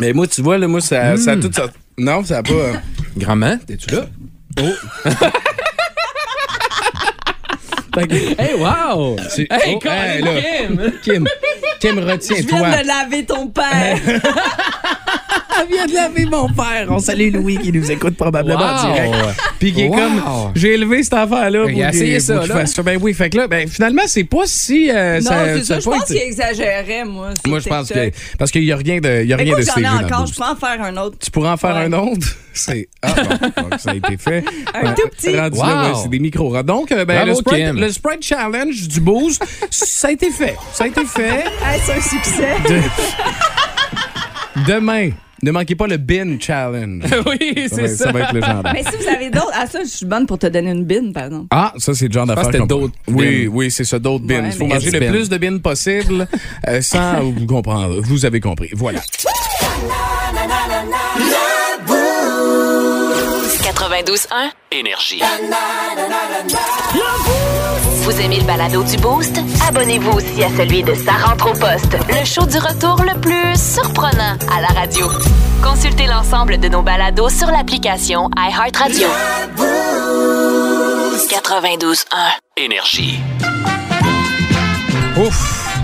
Mais 0.01 0.13
moi, 0.13 0.27
tu 0.27 0.43
vois, 0.43 0.59
là, 0.59 0.69
moi, 0.69 0.81
ça, 0.81 1.17
ça 1.17 1.33
a 1.33 1.37
Hmm. 1.37 1.41
tout 1.41 1.51
ça. 1.53 1.67
Non, 1.99 2.23
ça 2.25 2.39
a 2.39 2.43
pas. 2.43 2.53
euh, 2.53 2.75
Grand-mère, 3.17 3.59
t'es-tu 3.67 3.95
là? 3.95 4.07
Que- 4.57 4.63
Hey, 8.39 8.55
wow! 8.55 9.17
Hey, 9.37 9.47
oh, 9.51 9.81
hey. 9.83 10.23
Kim! 10.23 10.93
Kim, 11.03 11.27
Kim, 11.81 11.95
Je 11.99 12.01
viens 12.01 12.13
retiens-toi. 12.13 12.83
de 12.83 12.87
laver 12.87 13.25
ton 13.25 13.49
père. 13.49 13.99
Vient 15.71 15.87
de 15.87 15.93
laver 15.95 16.27
mon 16.27 16.49
père. 16.49 16.87
On 16.89 16.99
salue 16.99 17.33
Louis 17.33 17.59
qui 17.59 17.73
nous 17.73 17.91
écoute 17.91 18.17
probablement 18.17 18.61
en 18.65 18.93
direct. 18.93 19.15
Puis 19.59 19.73
qui 19.73 19.83
est 19.83 19.89
Wow. 19.89 19.95
comme, 19.97 20.23
j'ai 20.55 20.75
élevé 20.75 21.03
cette 21.03 21.15
affaire-là 21.15 21.63
pour 21.63 21.71
Il 21.71 21.83
a 21.83 21.91
essayé 21.91 22.21
ça, 22.21 22.35
là. 22.35 22.43
fasse 22.47 22.79
Ben 22.81 22.99
oui, 23.01 23.15
fait 23.15 23.31
que 23.31 23.39
là, 23.39 23.49
ben, 23.49 23.69
finalement, 23.69 24.03
c'est 24.07 24.25
pas 24.25 24.43
si. 24.47 24.91
euh, 24.91 25.21
non, 25.21 25.31
c'est 25.57 25.65
ça. 25.65 25.81
Je 25.81 25.85
pense 25.89 26.05
qu'il 26.05 26.17
exagérait, 26.19 27.05
moi. 27.05 27.31
Moi, 27.47 27.59
je 27.61 27.69
pense 27.69 27.89
que. 27.89 28.11
Parce 28.39 28.51
qu'il 28.51 28.63
n'y 28.65 28.73
a 28.73 28.77
rien 28.77 29.01
de, 29.01 29.23
il 29.23 29.29
y 29.29 29.33
a 29.33 29.37
rien 29.37 29.57
de 29.57 29.63
j'en 29.63 29.77
ai 29.77 30.05
encore, 30.05 30.27
je 30.27 30.35
peux 30.35 30.45
en 30.45 30.57
faire 30.57 30.83
un 30.83 30.97
autre. 30.97 31.17
Tu 31.19 31.31
pourrais 31.31 31.51
en 31.51 31.57
faire 31.57 31.77
un 31.77 31.93
autre? 31.93 32.27
C'est. 32.53 32.89
Ah, 33.03 33.13
bon, 33.15 33.63
donc 33.63 33.81
ça 33.81 33.91
a 33.91 33.95
été 33.95 34.17
fait. 34.17 34.43
Un 34.75 34.93
tout 34.93 35.09
petit. 35.11 35.33
C'est 36.03 36.09
des 36.09 36.19
micros. 36.19 36.61
Donc, 36.65 36.91
euh, 36.91 37.05
ben, 37.05 37.15
Bravo, 37.25 37.31
le, 37.31 37.35
Sprite, 37.37 37.65
Kim. 37.67 37.77
le 37.81 37.93
Sprite 37.93 38.23
Challenge 38.25 38.89
du 38.89 39.01
Boost, 39.01 39.45
ça 39.71 40.09
a 40.09 40.11
été 40.11 40.31
fait. 40.31 40.57
Ça 40.73 40.85
a 40.85 40.87
été 40.89 41.05
fait. 41.05 41.45
C'est 41.87 41.93
un 41.93 42.01
succès. 42.01 42.57
Demain, 44.67 45.11
ne 45.43 45.51
manquez 45.51 45.75
pas 45.77 45.87
le 45.87 45.97
Bin 45.97 46.39
Challenge. 46.41 47.03
oui, 47.27 47.69
Ça 47.69 47.77
c'est 47.77 47.83
va, 47.83 47.89
ça. 47.89 48.05
ça 48.05 48.13
va 48.13 48.21
être 48.21 48.33
légendaire. 48.35 48.73
Mais 48.73 48.83
si 48.83 48.97
vous 48.97 49.09
avez 49.09 49.31
d'autres. 49.31 49.51
Ah, 49.55 49.67
ça, 49.67 49.81
je 49.83 49.89
suis 49.89 50.07
bonne 50.07 50.27
pour 50.27 50.39
te 50.39 50.47
donner 50.47 50.71
une 50.71 50.85
bine, 50.85 51.13
par 51.13 51.25
exemple. 51.27 51.47
Ah, 51.51 51.73
ça, 51.79 51.95
c'est 51.95 52.07
le 52.09 52.13
genre 52.13 52.27
d'affaire. 52.27 52.47
c'était 52.47 52.67
d'autres 52.67 52.95
Oui, 53.09 53.47
bins. 53.47 53.53
oui, 53.55 53.71
c'est 53.71 53.85
ça, 53.85 53.99
d'autres 53.99 54.25
bins. 54.25 54.43
Ouais, 54.43 54.49
Il 54.49 54.53
faut 54.53 54.67
manger 54.67 54.91
le 54.91 55.11
plus 55.11 55.29
de 55.29 55.37
bins 55.39 55.59
possible 55.59 56.27
euh, 56.67 56.81
sans 56.81 57.23
vous 57.33 57.47
comprendre? 57.47 58.01
Vous 58.03 58.25
avez 58.27 58.41
compris. 58.41 58.71
Voilà. 58.75 59.01
92.1. 63.63 64.51
Énergie. 64.73 65.21
Vous 68.09 68.19
aimez 68.23 68.39
le 68.39 68.45
balado 68.45 68.83
du 68.85 68.97
Boost? 68.97 69.39
Abonnez-vous 69.69 70.13
aussi 70.13 70.43
à 70.43 70.49
celui 70.57 70.83
de 70.83 70.95
Sa 70.95 71.13
rentre 71.13 71.51
au 71.51 71.53
poste, 71.53 71.95
le 72.09 72.25
show 72.25 72.47
du 72.47 72.57
retour 72.57 73.05
le 73.05 73.21
plus 73.21 73.55
surprenant 73.55 74.39
à 74.51 74.63
la 74.63 74.69
radio. 74.69 75.11
Consultez 75.63 76.07
l'ensemble 76.07 76.59
de 76.59 76.69
nos 76.69 76.81
balados 76.81 77.29
sur 77.29 77.49
l'application 77.49 78.31
iHeartRadio. 78.35 79.09
92.1. 81.29 82.07
Énergie. 82.57 83.21
Ouf. 85.19 85.79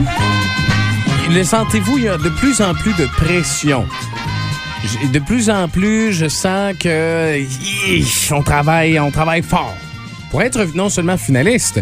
Le 1.28 1.44
sentez-vous, 1.44 1.98
il 1.98 2.04
y 2.04 2.08
a 2.08 2.16
de 2.16 2.30
plus 2.30 2.62
en 2.62 2.72
plus 2.72 2.94
de 2.94 3.04
pression. 3.04 3.86
De 5.12 5.18
plus 5.18 5.50
en 5.50 5.68
plus, 5.68 6.14
je 6.14 6.28
sens 6.28 6.74
que 6.80 7.44
on 8.32 8.42
travaille, 8.42 8.98
on 8.98 9.10
travaille 9.10 9.42
fort 9.42 9.74
pour 10.30 10.42
être 10.42 10.66
non 10.74 10.88
seulement 10.88 11.16
finaliste, 11.16 11.80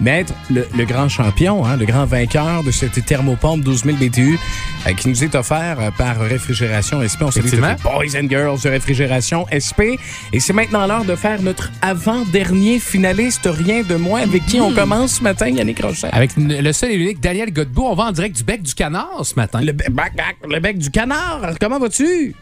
mettre 0.00 0.32
le, 0.50 0.66
le 0.76 0.84
grand 0.84 1.08
champion, 1.08 1.64
hein, 1.64 1.76
le 1.76 1.84
grand 1.86 2.04
vainqueur 2.06 2.62
de 2.64 2.70
cette 2.70 3.04
thermopompe 3.04 3.60
12 3.62 3.84
000 3.84 3.96
BTU 3.98 4.38
euh, 4.86 4.92
qui 4.94 5.08
nous 5.08 5.22
est 5.24 5.34
offert 5.34 5.76
euh, 5.80 5.90
par 5.96 6.18
Réfrigération 6.20 7.00
SP. 7.06 7.22
On 7.22 7.26
les 7.30 7.38
Effectivement. 7.38 7.74
boys 7.82 8.16
and 8.20 8.28
girls 8.28 8.60
de 8.62 8.68
Réfrigération 8.68 9.46
SP. 9.52 9.98
Et 10.32 10.40
c'est 10.40 10.52
maintenant 10.52 10.86
l'heure 10.86 11.04
de 11.04 11.14
faire 11.16 11.40
notre 11.42 11.70
avant-dernier 11.82 12.78
finaliste, 12.78 13.48
rien 13.50 13.82
de 13.82 13.94
moins, 13.96 14.22
avec 14.22 14.44
qui 14.46 14.60
on 14.60 14.72
commence 14.72 15.14
ce 15.18 15.22
matin, 15.22 15.48
Yannick 15.48 15.80
Rocher. 15.82 16.08
Avec 16.12 16.30
le 16.36 16.72
seul 16.72 16.90
et 16.92 16.96
l'unique 16.96 17.20
Daniel 17.20 17.52
Godbout, 17.52 17.86
on 17.86 17.94
va 17.94 18.04
en 18.04 18.12
direct 18.12 18.36
du 18.36 18.44
bec 18.44 18.62
du 18.62 18.74
canard 18.74 19.20
ce 19.24 19.34
matin. 19.36 19.60
Le 19.62 20.58
bec 20.60 20.78
du 20.78 20.90
canard, 20.90 21.54
comment 21.60 21.78
vas-tu? 21.78 22.34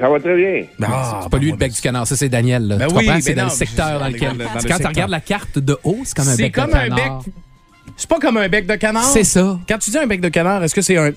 Ça 0.00 0.08
va 0.08 0.18
très 0.20 0.36
bien. 0.36 0.64
Ah, 0.82 1.20
c'est 1.22 1.30
pas 1.30 1.38
lui 1.38 1.50
le 1.50 1.56
bec 1.56 1.70
du 1.72 1.80
canard, 1.80 2.06
ça 2.06 2.16
c'est 2.16 2.28
Daniel. 2.30 2.66
là. 2.66 2.76
Ben 2.76 2.86
tu 2.88 2.94
oui, 2.94 3.00
comprends? 3.00 3.14
mais 3.16 3.20
C'est 3.20 3.34
dans 3.34 3.42
non, 3.42 3.48
le 3.48 3.54
secteur 3.54 3.92
dans 3.92 3.98
dans 4.00 4.06
lequel. 4.08 4.32
le- 4.32 4.44
dans 4.44 4.54
le 4.54 4.60
C'est 4.60 4.68
quand 4.68 4.78
tu 4.78 4.86
regardes 4.86 5.10
la 5.10 5.20
carte 5.20 5.58
de 5.58 5.78
haut, 5.84 5.98
c'est 6.04 6.16
comme 6.16 6.28
un 6.28 6.34
C'est 6.36 6.42
bec 6.44 6.54
comme 6.54 6.70
de 6.70 6.76
un 6.76 6.88
bec. 6.88 6.96
canard. 6.96 7.22
C'est 7.96 8.08
pas 8.08 8.18
comme 8.18 8.36
un 8.38 8.48
bec 8.48 8.66
de 8.66 8.74
canard? 8.76 9.04
C'est 9.04 9.24
ça. 9.24 9.58
Quand 9.68 9.78
tu 9.78 9.90
dis 9.90 9.98
un 9.98 10.06
bec 10.06 10.20
de 10.20 10.28
canard, 10.30 10.64
est-ce 10.64 10.74
que 10.74 10.80
c'est 10.80 10.96
un 10.96 11.10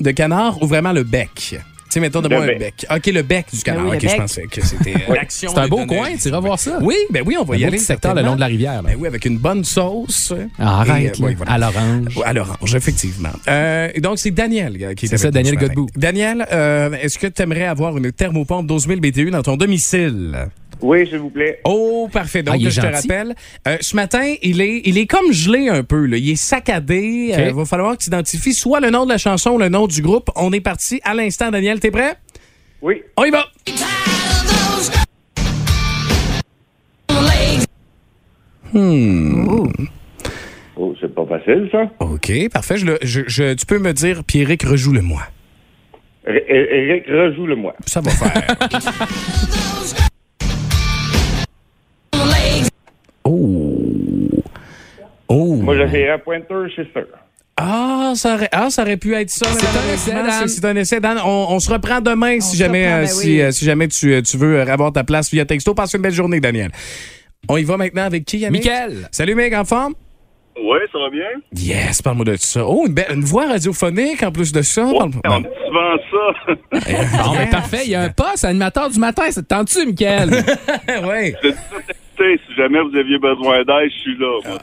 de 0.00 0.10
canard 0.10 0.62
ou 0.62 0.66
vraiment 0.66 0.92
le 0.92 1.04
bec? 1.04 1.58
Sais, 1.98 2.00
mettons 2.00 2.20
de 2.22 2.28
Le 2.28 2.36
moi 2.36 2.44
un 2.44 2.58
bec. 2.58 2.86
OK, 2.94 3.06
le 3.06 3.22
bec 3.22 3.46
du 3.52 3.60
canard. 3.60 3.84
oui, 3.86 3.90
le 3.92 3.96
OK, 3.96 4.08
je 4.12 4.16
pensais 4.16 4.42
que 4.50 4.64
c'était 4.64 4.94
euh, 4.94 5.14
l'action. 5.14 5.50
C'est 5.52 5.60
un 5.60 5.68
beau 5.68 5.84
coin, 5.86 6.10
tu 6.20 6.28
iras 6.28 6.40
voir 6.40 6.58
ça. 6.58 6.78
Oui, 6.80 6.94
ben 7.10 7.22
oui, 7.26 7.36
on 7.40 7.44
va 7.44 7.54
Un 7.54 7.58
y 7.58 7.64
aller. 7.64 7.78
secteur 7.78 8.14
le 8.14 8.22
long 8.22 8.34
de 8.36 8.40
la 8.40 8.46
rivière. 8.46 8.82
là. 8.82 8.90
Ben 8.90 8.96
oui, 8.98 9.08
avec 9.08 9.24
une 9.24 9.38
bonne 9.38 9.64
sauce. 9.64 10.32
Ah, 10.58 10.84
Et, 10.86 10.90
arrête, 10.90 11.20
euh, 11.20 11.24
oui, 11.24 11.30
là. 11.32 11.36
voilà. 11.38 11.52
à 11.52 11.58
l'orange. 11.58 12.18
À 12.24 12.32
l'orange, 12.32 12.74
effectivement. 12.74 13.30
Euh, 13.48 13.88
et 13.94 14.00
donc, 14.00 14.18
c'est 14.18 14.30
Daniel 14.30 14.76
euh, 14.80 14.94
qui 14.94 15.06
est 15.06 15.08
C'est 15.08 15.18
ça, 15.18 15.30
Daniel. 15.30 15.56
Godbout. 15.56 15.88
Daniel, 15.96 16.46
euh, 16.52 16.90
est-ce 17.00 17.18
que 17.18 17.26
tu 17.26 17.42
aimerais 17.42 17.64
avoir 17.66 17.96
une 17.98 18.12
thermopompe 18.12 18.66
12 18.66 18.86
000 18.86 19.00
BTU 19.00 19.30
dans 19.30 19.42
ton 19.42 19.56
domicile? 19.56 20.48
Oui, 20.80 21.06
s'il 21.08 21.18
vous 21.18 21.30
plaît. 21.30 21.60
Oh, 21.64 22.08
parfait. 22.12 22.42
Donc, 22.42 22.56
Ah, 22.64 22.68
je 22.70 22.80
te 22.80 22.86
rappelle, 22.86 23.34
euh, 23.66 23.76
ce 23.80 23.96
matin, 23.96 24.34
il 24.42 24.60
est, 24.60 24.82
il 24.84 24.96
est 24.98 25.06
comme 25.06 25.32
gelé 25.32 25.68
un 25.68 25.82
peu. 25.82 26.06
Là. 26.06 26.16
Il 26.16 26.30
est 26.30 26.36
saccadé. 26.36 27.32
Il 27.36 27.54
va 27.54 27.64
falloir 27.64 27.96
que 27.96 28.02
tu 28.02 28.08
identifies 28.08 28.54
soit 28.54 28.80
le 28.80 28.90
nom 28.90 29.04
de 29.04 29.10
la 29.10 29.18
chanson 29.18 29.50
ou 29.52 29.58
le 29.58 29.68
nom 29.68 29.86
du 29.86 30.02
groupe. 30.02 30.30
On 30.36 30.52
est 30.52 30.60
parti 30.60 31.00
à 31.04 31.14
l'instant. 31.14 31.50
Daniel, 31.50 31.80
t'es 31.80 31.90
prêt? 31.90 32.16
Oui. 32.80 33.02
On 33.16 33.24
y 33.24 33.30
va! 33.30 33.44
Oh, 40.76 40.94
c'est 41.00 41.12
pas 41.14 41.26
facile, 41.26 41.68
ça. 41.72 41.90
OK, 42.00 42.30
parfait. 42.52 42.76
Je 42.76 42.86
le- 42.86 42.98
je- 43.02 43.22
je- 43.26 43.54
tu 43.54 43.66
peux 43.66 43.78
me 43.78 43.92
dire, 43.92 44.22
Pierrick, 44.24 44.62
rejoue-le-moi. 44.62 45.22
Eric, 46.26 47.06
rejoue-le-moi. 47.08 47.74
Ça 47.86 48.00
va 48.00 48.10
faire. 48.10 48.56
oh. 53.28 54.42
Oh. 55.28 55.56
Moi, 55.56 55.76
j'essayerais 55.76 56.12
à 56.12 56.18
Pointer, 56.18 56.54
sûr. 56.74 56.86
Ah 57.60 58.12
ça, 58.14 58.34
aurait, 58.34 58.48
ah, 58.52 58.70
ça 58.70 58.82
aurait 58.82 58.96
pu 58.96 59.14
être 59.14 59.30
ça. 59.30 59.46
C'est 59.46 59.66
un 59.66 59.92
essai. 59.92 60.12
C'est 60.42 60.48
c'est 60.48 60.64
un 60.64 60.76
essai, 60.76 61.00
Dan? 61.00 61.18
On, 61.24 61.46
on 61.50 61.58
se 61.58 61.70
reprend 61.70 62.00
demain 62.00 62.38
si 62.40 62.56
jamais, 62.56 62.84
reprend, 62.84 62.96
euh, 62.98 63.00
ben 63.02 63.06
si, 63.08 63.26
oui. 63.28 63.42
euh, 63.42 63.50
si 63.50 63.64
jamais 63.64 63.88
tu, 63.88 64.14
euh, 64.14 64.22
tu 64.22 64.36
veux 64.36 64.60
avoir 64.62 64.92
ta 64.92 65.02
place 65.02 65.30
via 65.32 65.44
texto. 65.44 65.74
Passe 65.74 65.92
une 65.94 66.02
belle 66.02 66.12
journée, 66.12 66.38
Daniel. 66.40 66.70
On 67.48 67.56
y 67.56 67.64
va 67.64 67.76
maintenant 67.76 68.04
avec 68.04 68.24
qui, 68.24 68.38
Yannick? 68.38 68.62
Mickaël. 68.62 69.08
Salut, 69.10 69.34
mec, 69.34 69.52
en 69.54 69.64
forme? 69.64 69.94
Oui, 70.56 70.78
ça 70.92 70.98
va 70.98 71.10
bien? 71.10 71.26
Yes, 71.52 72.00
parle-moi 72.02 72.24
de 72.26 72.36
ça. 72.36 72.64
Oh, 72.66 72.84
une, 72.86 72.94
belle, 72.94 73.06
une 73.14 73.24
voix 73.24 73.46
radiophonique 73.46 74.22
en 74.22 74.32
plus 74.32 74.52
de 74.52 74.62
ça. 74.62 74.82
Parle- 74.82 75.10
On 75.24 75.40
dit 75.40 75.46
souvent 75.66 75.96
ça. 76.10 77.24
Bon, 77.24 77.32
ben 77.36 77.48
parfait. 77.48 77.82
Il 77.84 77.90
y 77.90 77.94
a 77.94 78.02
un 78.02 78.08
poste 78.08 78.44
animateur 78.44 78.88
du 78.90 78.98
matin. 78.98 79.22
Ça 79.30 79.42
te 79.42 79.46
tente-tu, 79.46 79.86
Michael? 79.86 80.30
ouais. 81.06 81.34
Écoutez, 82.20 82.40
si 82.48 82.54
jamais 82.56 82.80
vous 82.80 82.96
aviez 82.96 83.18
besoin 83.18 83.58
d'aide, 83.64 83.90
je 83.90 83.98
suis 84.00 84.16
là. 84.18 84.38
moi. 84.46 84.58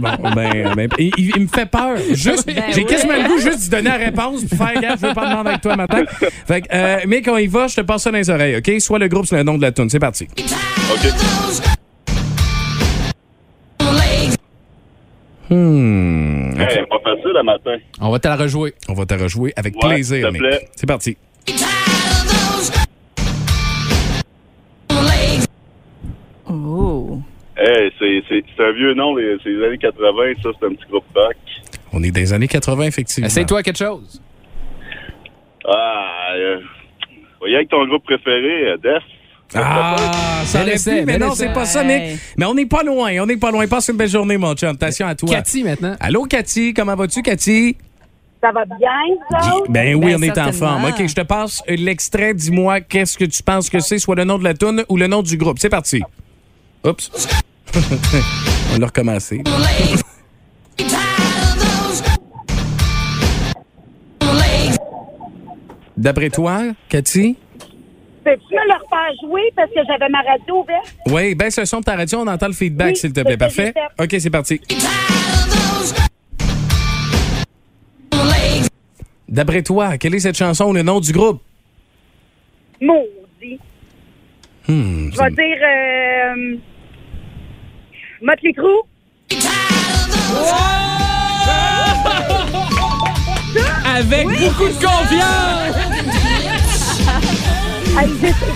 Bon, 0.18 0.30
ben, 0.34 0.74
ben, 0.74 0.88
il, 0.98 1.40
me 1.42 1.46
fait 1.46 1.66
peur. 1.70 1.96
Juste, 2.12 2.46
Ben 2.46 2.62
j'ai 2.70 2.80
oui. 2.82 2.86
quasiment 2.86 3.14
le 3.14 3.28
goût 3.28 3.38
juste 3.38 3.66
de 3.66 3.76
donner 3.76 3.90
la 3.90 3.96
réponse 3.96 4.44
pour 4.44 4.58
faire 4.58 4.80
gaffe, 4.80 5.00
je 5.00 5.06
veux 5.06 5.14
pas 5.14 5.28
demander 5.28 5.50
avec 5.50 5.60
toi 5.60 5.76
matin. 5.76 6.02
Fait 6.46 6.62
que, 6.62 6.66
euh, 6.72 6.96
mais 7.06 7.20
quand 7.22 7.36
il 7.36 7.48
va, 7.50 7.66
je 7.68 7.76
te 7.76 7.80
passe 7.82 8.02
ça 8.04 8.10
dans 8.10 8.18
les 8.18 8.30
oreilles, 8.30 8.56
OK? 8.56 8.80
Soit 8.80 8.98
le 8.98 9.08
groupe, 9.08 9.26
c'est 9.26 9.36
le 9.36 9.42
nom 9.42 9.56
de 9.56 9.62
la 9.62 9.72
tune. 9.72 9.88
C'est 9.90 9.98
parti. 9.98 10.26
OK. 10.92 11.12
Hmm. 15.50 16.58
Hey, 16.58 16.86
pas 16.88 16.98
facile 17.04 17.32
le 17.34 17.42
matin. 17.42 17.76
On 18.00 18.10
va 18.10 18.18
te 18.18 18.28
la 18.28 18.36
rejouer. 18.36 18.72
On 18.88 18.94
va 18.94 19.04
te 19.04 19.14
rejouer 19.14 19.52
avec 19.56 19.74
Ouais, 19.82 19.94
plaisir, 19.94 20.16
s'il 20.16 20.26
te 20.26 20.32
Nick. 20.32 20.38
plaît. 20.38 20.68
C'est 20.76 20.86
parti. 20.86 21.16
Oh. 26.52 27.20
Hey, 27.56 27.90
c'est, 27.98 28.22
c'est, 28.28 28.44
c'est 28.56 28.64
un 28.64 28.72
vieux 28.72 28.94
nom, 28.94 29.14
les- 29.16 29.36
c'est 29.42 29.50
les 29.50 29.64
années 29.66 29.78
80, 29.78 30.32
ça, 30.42 30.50
c'est 30.58 30.66
un 30.66 30.70
petit 30.70 30.86
groupe 30.90 31.04
rock. 31.14 31.36
On 31.92 32.02
est 32.02 32.10
des 32.10 32.32
années 32.32 32.48
80, 32.48 32.84
effectivement. 32.84 33.26
Essaye-toi 33.26 33.62
quelque 33.62 33.78
chose. 33.78 34.20
Ah, 35.68 36.32
euh, 36.36 36.58
voyez 37.38 37.56
avec 37.56 37.68
ton 37.68 37.86
groupe 37.86 38.04
préféré, 38.04 38.70
euh, 38.70 38.76
Def. 38.78 39.02
Ah, 39.54 39.96
ça 40.44 40.62
aurait 40.62 40.74
essai, 40.74 41.00
pu, 41.00 41.06
mais 41.06 41.18
non, 41.18 41.32
c'est 41.34 41.52
pas 41.52 41.66
ça. 41.66 41.84
Nick. 41.84 42.18
Mais 42.38 42.46
on 42.46 42.54
n'est 42.54 42.64
pas 42.66 42.82
loin, 42.82 43.12
on 43.20 43.26
n'est 43.26 43.36
pas 43.36 43.50
loin. 43.50 43.66
Passe 43.66 43.88
une 43.88 43.98
belle 43.98 44.08
journée, 44.08 44.38
mon 44.38 44.54
chum. 44.54 44.70
Attention 44.70 45.06
à 45.06 45.14
toi. 45.14 45.28
Cathy, 45.28 45.62
maintenant. 45.62 45.94
Allô, 46.00 46.24
Cathy, 46.24 46.72
comment 46.72 46.94
vas-tu, 46.96 47.20
Cathy? 47.20 47.76
Ça 48.40 48.50
va 48.50 48.64
bien, 48.64 48.88
ça? 49.30 49.38
Ben 49.68 49.94
oui, 49.94 50.06
Ben, 50.12 50.16
on 50.18 50.22
est 50.22 50.38
en 50.38 50.52
forme. 50.52 50.86
OK, 50.86 51.06
je 51.06 51.14
te 51.14 51.20
passe 51.20 51.62
l'extrait. 51.68 52.32
Dis-moi 52.34 52.80
qu'est-ce 52.80 53.16
que 53.18 53.26
tu 53.26 53.42
penses 53.42 53.68
que 53.68 53.78
c'est, 53.78 53.98
soit 53.98 54.16
le 54.16 54.24
nom 54.24 54.38
de 54.38 54.44
la 54.44 54.54
tune 54.54 54.84
ou 54.88 54.96
le 54.96 55.06
nom 55.06 55.22
du 55.22 55.36
groupe. 55.36 55.58
C'est 55.60 55.68
parti. 55.68 56.02
Oups. 56.84 57.10
on 58.74 58.78
va 58.78 58.86
recommencer. 58.86 59.42
D'après 65.96 66.30
toi, 66.30 66.62
Cathy? 66.88 67.36
Peux-tu 68.24 68.54
me 68.54 68.66
le 68.66 68.74
refaire 68.74 69.14
jouer 69.22 69.52
parce 69.56 69.68
que 69.70 69.80
j'avais 69.86 70.08
ma 70.08 70.20
radio 70.22 70.60
ouverte? 70.62 70.94
Oui, 71.06 71.34
baisse 71.34 71.58
le 71.58 71.64
son 71.64 71.80
de 71.80 71.84
ta 71.84 71.96
radio, 71.96 72.20
on 72.20 72.26
entend 72.28 72.46
le 72.46 72.52
feedback, 72.52 72.90
Oui, 72.90 72.96
s'il 72.96 73.12
te 73.12 73.20
plaît. 73.20 73.32
ce 73.32 73.38
Parfait? 73.38 73.74
OK, 73.98 74.14
c'est 74.18 74.30
parti. 74.30 74.60
D'après 79.28 79.62
toi, 79.62 79.96
quelle 79.98 80.14
est 80.14 80.20
cette 80.20 80.36
chanson 80.36 80.66
ou 80.66 80.72
le 80.72 80.82
nom 80.82 81.00
du 81.00 81.10
groupe? 81.12 81.40
Maudit. 82.80 83.58
Hmm, 84.68 85.10
Je 85.12 85.18
vais 85.18 85.30
dire... 85.30 85.58
Euh, 85.64 86.56
Motley 88.22 88.52
Crue? 88.52 88.66
Avec 93.84 94.26
beaucoup 94.26 94.68
de 94.68 94.74
confiance! 94.74 95.76
Hey, 97.98 98.08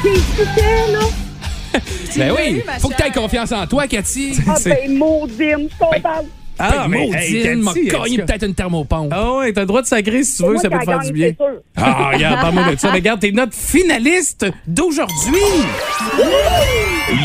hésité, 0.05 0.93
là. 0.93 1.81
Ben 2.17 2.33
oui, 2.39 2.63
faut 2.79 2.89
que 2.89 2.95
tu 2.95 3.03
aies 3.03 3.11
confiance 3.11 3.53
en 3.53 3.67
toi, 3.67 3.87
Cathy. 3.87 4.39
Ah, 4.47 4.55
ben, 4.65 4.97
maudine, 4.97 5.37
je 5.39 5.57
suis 5.59 5.69
contente. 5.79 6.27
Ah, 6.59 6.87
mais 6.89 7.09
hey, 7.09 7.11
Maudine, 7.11 7.63
m'a 7.63 7.75
Cathy, 7.75 7.89
cogné 7.89 8.19
peut-être 8.19 8.47
une 8.47 8.55
thermopompe. 8.55 9.13
Ah 9.15 9.35
ouais, 9.35 9.53
t'as 9.53 9.61
le 9.63 9.67
droit 9.67 9.83
de 9.83 9.87
sacrer 9.87 10.25
si 10.25 10.39
tu 10.39 10.49
veux, 10.49 10.57
ça 10.57 10.71
peut 10.71 10.79
te 10.79 10.85
faire 10.85 11.01
du 11.01 11.13
bien. 11.13 11.33
Ah, 11.77 12.13
regarde, 12.15 12.41
parle-moi 12.41 12.75
de 12.75 12.79
ça. 12.79 12.89
Mais 12.93 12.99
regarde, 12.99 13.21
t'es 13.21 13.33
notre 13.33 13.53
finaliste 13.53 14.47
d'aujourd'hui. 14.67 15.43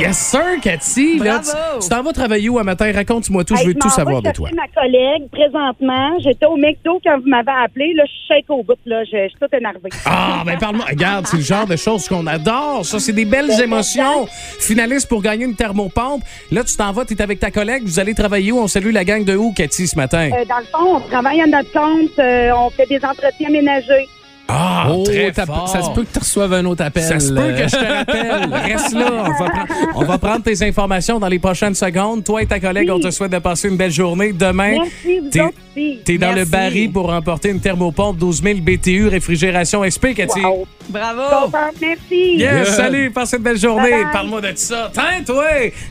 Yes, 0.01 0.17
sir, 0.17 0.59
Cathy. 0.63 1.19
Là, 1.19 1.39
Bravo. 1.39 1.51
tu 1.79 1.83
tu 1.83 1.89
t'en 1.89 2.01
vas 2.01 2.11
travailler 2.11 2.49
où 2.49 2.57
un 2.57 2.63
matin? 2.63 2.91
Raconte-moi 2.91 3.43
tout, 3.43 3.55
je 3.55 3.65
veux 3.65 3.73
je 3.73 3.77
tout 3.77 3.89
savoir 3.89 4.21
de 4.23 4.31
toi. 4.31 4.49
chercher 4.49 4.55
ma 4.73 4.81
collègue 4.81 5.29
présentement. 5.31 6.17
J'étais 6.23 6.47
au 6.47 6.55
McDo 6.57 6.99
quand 7.05 7.19
vous 7.19 7.27
m'avez 7.29 7.51
appelé. 7.63 7.93
Là, 7.93 8.03
je 8.07 8.11
suis 8.11 8.27
shake 8.27 8.49
au 8.49 8.63
bout. 8.63 8.73
Là. 8.87 9.03
Je, 9.03 9.11
je 9.11 9.27
suis 9.29 9.37
toute 9.39 9.53
énervée. 9.53 9.89
Ah, 10.05 10.41
ben 10.43 10.57
parle-moi. 10.57 10.85
Regarde, 10.89 11.27
c'est 11.27 11.37
le 11.37 11.43
genre 11.43 11.67
de 11.67 11.75
choses 11.75 12.07
qu'on 12.07 12.25
adore. 12.25 12.83
Ça, 12.83 12.99
c'est 12.99 13.13
des 13.13 13.25
belles 13.25 13.51
émotions. 13.61 14.25
Finaliste 14.27 15.07
pour 15.07 15.21
gagner 15.21 15.45
une 15.45 15.55
thermopompe. 15.55 16.23
Là, 16.51 16.63
tu 16.63 16.75
t'en 16.75 16.91
vas, 16.93 17.05
t'es 17.05 17.21
avec 17.21 17.39
ta 17.39 17.51
collègue. 17.51 17.83
Vous 17.85 17.99
allez 17.99 18.15
travailler 18.15 18.51
où? 18.51 18.59
On 18.59 18.67
salue 18.67 18.91
la 18.91 19.03
gang 19.03 19.23
de 19.23 19.35
où, 19.35 19.53
Cathy, 19.53 19.85
ce 19.87 19.95
matin? 19.95 20.29
Euh, 20.33 20.45
dans 20.45 20.57
le 20.57 20.65
fond, 20.65 20.95
on 20.95 20.99
travaille 21.01 21.41
à 21.41 21.45
notre 21.47 21.71
compte. 21.71 22.17
euh, 22.17 22.51
on 22.57 22.69
fait 22.71 22.87
des 22.87 23.03
entretiens 23.05 23.49
ménagers. 23.49 24.07
Ah, 24.53 24.87
oh, 24.91 25.03
très 25.03 25.31
fort. 25.33 25.69
ça 25.69 25.81
se 25.81 25.89
peut 25.91 26.03
que 26.03 26.11
tu 26.13 26.19
reçoives 26.19 26.51
un 26.53 26.65
autre 26.65 26.83
appel. 26.83 27.03
Ça 27.03 27.19
se 27.19 27.31
peut 27.31 27.53
que 27.57 27.67
je 27.67 27.75
te 27.77 27.83
Euh, 27.85 27.97
rappelle. 27.99 28.53
Reste 28.73 28.93
là. 28.93 29.11
On 29.25 29.43
va, 29.43 29.49
prendre, 29.49 29.67
on 29.95 30.03
va 30.03 30.17
prendre 30.17 30.43
tes 30.43 30.61
informations 30.67 31.19
dans 31.19 31.27
les 31.29 31.39
prochaines 31.39 31.73
secondes. 31.75 32.23
Toi 32.23 32.41
et 32.43 32.45
ta 32.45 32.59
collègue, 32.59 32.89
Oui. 32.89 32.95
on 32.97 32.99
te 32.99 33.11
souhaite 33.11 33.31
de 33.31 33.39
passer 33.39 33.69
une 33.69 33.77
belle 33.77 33.91
journée. 33.91 34.33
Demain, 34.33 34.73
aussi. 34.81 35.99
t'es 36.03 36.17
dans 36.17 36.33
le 36.33 36.43
baril 36.45 36.91
pour 36.91 37.07
remporter 37.07 37.49
une 37.49 37.59
thermopompe 37.61 38.17
12 38.17 38.43
000 38.43 38.59
BTU 38.61 39.07
réfrigération 39.07 39.83
SP, 39.87 40.13
Cathy. 40.15 40.41
Wow. 40.41 40.67
Bravo. 40.89 41.51
Merci. 41.79 42.35
Yes, 42.37 42.75
salut, 42.75 43.11
passe 43.11 43.33
une 43.33 43.43
belle 43.43 43.57
journée. 43.59 44.03
Parle-moi 44.11 44.41
de 44.41 44.51
ça. 44.55 44.89
Tiens, 44.93 45.23
toi, 45.25 45.45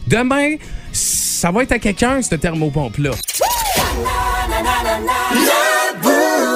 demain, 0.07 0.57
ça 0.93 1.51
va 1.51 1.63
être 1.63 1.73
à 1.73 1.79
quelqu'un, 1.79 2.21
cette 2.21 2.41
thermopompe-là. 2.41 3.13